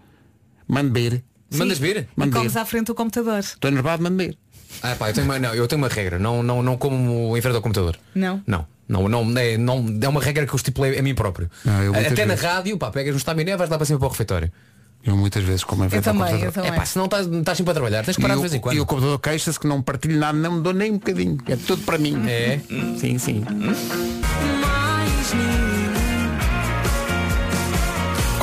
[0.67, 1.23] Mande beber.
[1.57, 2.07] Mandas vir?
[2.17, 3.39] E comes à frente do computador.
[3.39, 4.37] Estou enervado, mande beber.
[4.81, 6.17] Ah, pá, eu tenho uma, não, eu tenho uma regra.
[6.17, 7.97] Não, não, não como em frente ao computador.
[8.15, 8.41] Não.
[8.47, 8.65] Não.
[8.87, 11.49] Não, não, é, não, é uma regra que eu estipulei a mim próprio.
[11.63, 14.51] muitas Até na rádio, pá, pegas no estaminé, vais lá para cima para o refeitório.
[15.05, 16.65] Eu muitas vezes como em frente ao computador.
[16.65, 18.53] É pá, se não estás, estás sempre a trabalhar, tens que parar e de vez
[18.53, 18.75] em quando.
[18.75, 21.37] E o computador queixa-se que não partilho nada, não me dou nem um bocadinho.
[21.47, 22.23] É tudo para mim.
[22.27, 22.59] É?
[22.97, 23.43] Sim, sim.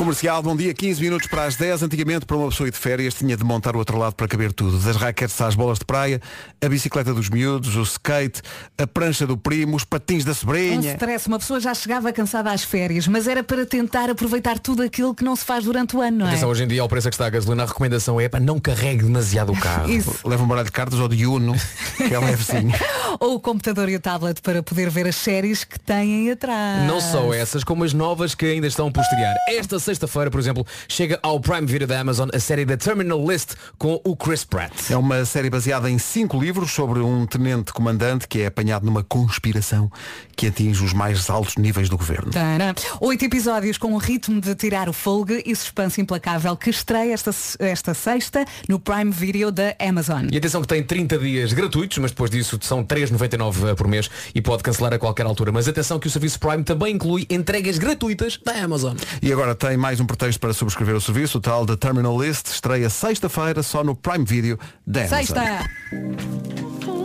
[0.01, 1.83] Comercial, bom dia, 15 minutos para as 10.
[1.83, 4.51] Antigamente, para uma pessoa ir de férias, tinha de montar o outro lado para caber
[4.51, 4.79] tudo.
[4.79, 6.19] Das raquetes às bolas de praia,
[6.59, 8.41] a bicicleta dos miúdos, o skate,
[8.79, 10.93] a prancha do primo, os patins da Um sobrinha.
[10.93, 15.13] stress, uma pessoa já chegava cansada às férias, mas era para tentar aproveitar tudo aquilo
[15.13, 16.29] que não se faz durante o ano, não é?
[16.29, 18.39] Atenção, hoje em dia ao preço a que está a gasolina, a recomendação é para
[18.39, 19.87] não carregue demasiado o carro.
[19.87, 20.17] Isso.
[20.25, 21.55] Leva um baralho de cartas ou de Uno,
[21.95, 22.73] que é levezinho.
[23.19, 26.87] Ou o computador e o tablet para poder ver as séries que têm atrás.
[26.87, 29.35] Não só essas, como as novas que ainda estão por estrear.
[29.49, 33.55] Esta sexta-feira, por exemplo, chega ao Prime Video da Amazon a série The Terminal List
[33.77, 34.89] com o Chris Pratt.
[34.89, 39.03] É uma série baseada em cinco livros sobre um tenente comandante que é apanhado numa
[39.03, 39.91] conspiração
[40.33, 42.31] que atinge os mais altos níveis do governo.
[42.31, 42.73] Tará.
[43.01, 47.31] Oito episódios com o ritmo de tirar o folga e suspense implacável que estreia esta,
[47.59, 50.27] esta sexta no Prime Video da Amazon.
[50.31, 54.41] E atenção que tem 30 dias gratuitos, mas depois disso são 3,99 por mês e
[54.41, 55.51] pode cancelar a qualquer altura.
[55.51, 58.95] Mas atenção que o serviço Prime também inclui entregas gratuitas da Amazon.
[59.21, 62.45] E agora tem mais um pretexto para subscrever o serviço, o tal da Terminal List,
[62.45, 65.07] estreia sexta-feira só no Prime Video da.
[65.07, 65.65] Sexta!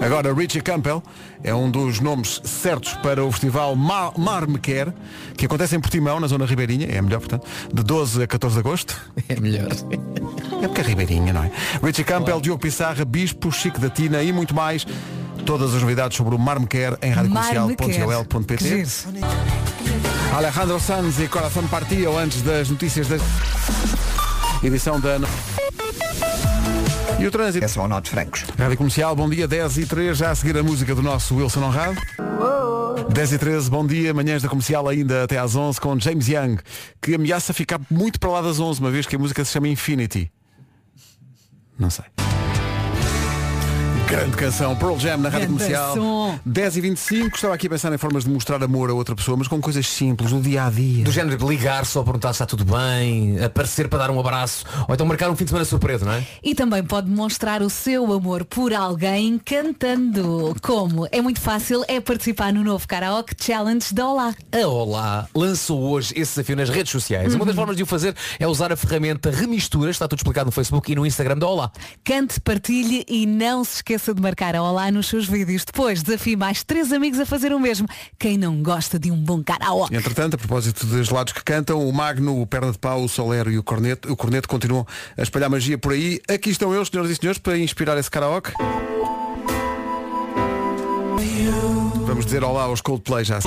[0.03, 1.03] Agora, Richie Campbell
[1.43, 4.93] é um dos nomes certos para o festival Mar, Mar Me Quer,
[5.39, 8.61] que acontece em Portimão, na zona ribeirinha, é melhor, portanto, de 12 a 14 de
[8.61, 8.95] agosto.
[9.27, 9.69] É melhor.
[10.63, 11.51] É porque é ribeirinha, não é?
[11.83, 14.87] Richie Campbell, Diogo Pissarra, Bispo, Chico da Tina e muito mais.
[15.47, 18.87] Todas as novidades sobre o Mar Me Quer em radiocomercial.ol.pt.
[20.37, 23.17] Alejandro Sanz e Coração Partido antes das notícias da
[24.63, 25.17] edição da...
[27.19, 27.65] E o trânsito?
[27.65, 28.45] É só Norte Francos.
[28.59, 31.63] Rádio Comercial, bom dia, 10 e 3, já a seguir a música do nosso Wilson
[31.63, 31.97] Honrado.
[33.15, 36.59] 10 e 13, bom dia, manhãs da comercial ainda até às 11 com James Young,
[37.01, 39.69] que ameaça ficar muito para lá das 11, uma vez que a música se chama
[39.69, 40.31] Infinity.
[41.79, 42.05] Não sei.
[44.09, 45.95] Grande canção, Pearl Jam na Rádio Grande Comercial.
[45.97, 46.39] som.
[46.47, 49.37] 10 e 25 estava aqui a pensar em formas de mostrar amor a outra pessoa,
[49.37, 51.05] mas com coisas simples, no dia a dia.
[51.05, 54.65] Do género de ligar só perguntar se está tudo bem, aparecer para dar um abraço,
[54.87, 56.25] ou então marcar um fim de semana surpresa, não é?
[56.41, 60.55] E também pode mostrar o seu amor por alguém cantando.
[60.63, 61.09] Como?
[61.11, 64.35] É muito fácil, é participar no novo Karaoke Challenge da Olá.
[64.53, 67.35] A Olá lançou hoje esse desafio nas redes sociais.
[67.35, 70.53] Uma das formas de o fazer é usar a ferramenta Remistura, está tudo explicado no
[70.53, 71.73] Facebook e no Instagram da Olá.
[72.05, 75.65] Cante, partilhe e não se esqueça de marcar a Olá nos seus vídeos.
[75.65, 77.89] Depois, desafie mais três amigos a fazer o mesmo.
[78.19, 79.95] Quem não gosta de um bom karaoke?
[79.95, 83.51] Entretanto, a propósito dos lados que cantam, o Magno, o Perna de Pau, o Solero
[83.51, 84.87] e o Corneto, o Corneto continuam
[85.17, 86.21] a espalhar magia por aí.
[86.29, 88.53] Aqui estão eles, senhoras e senhores, para inspirar esse karaoke.
[92.07, 93.39] Vamos dizer olá aos Coldplay já.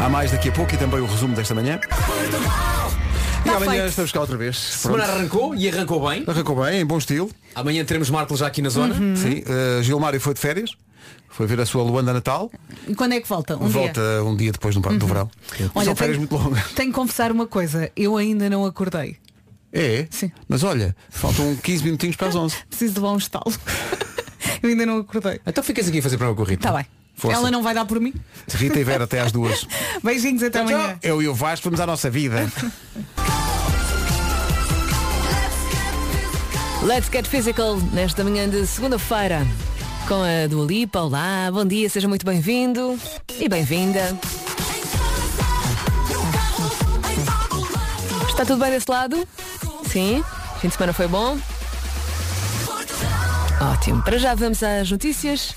[0.00, 1.80] Há mais daqui a pouco e também o resumo desta manhã.
[3.46, 3.88] E Tá amanhã feito.
[3.90, 4.56] estamos cá outra vez.
[4.58, 5.16] Semana Pronto.
[5.18, 6.24] arrancou e arrancou bem.
[6.26, 7.30] Arrancou bem, em bom estilo.
[7.54, 8.94] Amanhã teremos Marco já aqui na zona.
[9.16, 10.70] Sim, uh, Gilmário foi de férias.
[11.28, 12.50] Foi ver a sua Luanda Natal.
[12.88, 13.56] E quando é que volta?
[13.56, 14.24] Um Volta dia.
[14.24, 15.30] um dia depois do, do verão.
[15.74, 16.64] Olha, São férias tenho- muito longas.
[16.72, 17.90] Tenho que confessar uma coisa.
[17.94, 19.16] Eu ainda não acordei.
[19.72, 20.06] É?
[20.10, 20.32] Sim.
[20.48, 22.56] Mas olha, faltam 15 minutinhos para as 11.
[22.70, 23.44] Preciso levar um estalo.
[24.62, 25.38] Eu ainda não acordei.
[25.46, 26.58] Então ficas aqui a fazer para o corrido.
[26.60, 26.86] Está bem.
[27.16, 27.38] Força.
[27.38, 28.12] Ela não vai dar por mim?
[28.48, 29.66] Rita e Vera até às duas.
[30.04, 30.98] Beijinhos até amanhã.
[31.02, 32.46] Eu e o Vasco vamos à nossa vida.
[36.82, 39.46] Let's Get Physical, nesta manhã de segunda-feira,
[40.06, 41.00] com a Dua Lipa.
[41.00, 42.98] Olá, bom dia, seja muito bem-vindo
[43.40, 44.16] e bem-vinda.
[48.28, 49.26] Está tudo bem desse lado?
[49.90, 50.22] Sim?
[50.60, 51.38] Fim de semana foi bom?
[53.72, 54.02] Ótimo.
[54.02, 55.54] Para já vamos às notícias.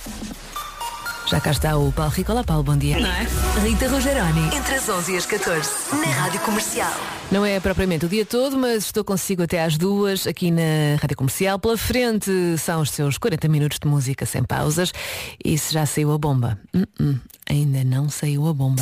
[1.29, 2.31] Já cá está o Paulo Rico.
[2.31, 2.99] Olá, Paulo, bom dia.
[2.99, 3.27] Não é?
[3.61, 6.91] Rita Rogeroni, entre as 11 e as 14, na Rádio Comercial.
[7.31, 11.15] Não é propriamente o dia todo, mas estou consigo até às duas aqui na Rádio
[11.15, 11.59] Comercial.
[11.59, 14.91] Pela frente são os seus 40 minutos de música sem pausas.
[15.45, 16.59] E se já saiu a bomba?
[16.73, 18.77] Hum, hum, ainda não saiu a bomba.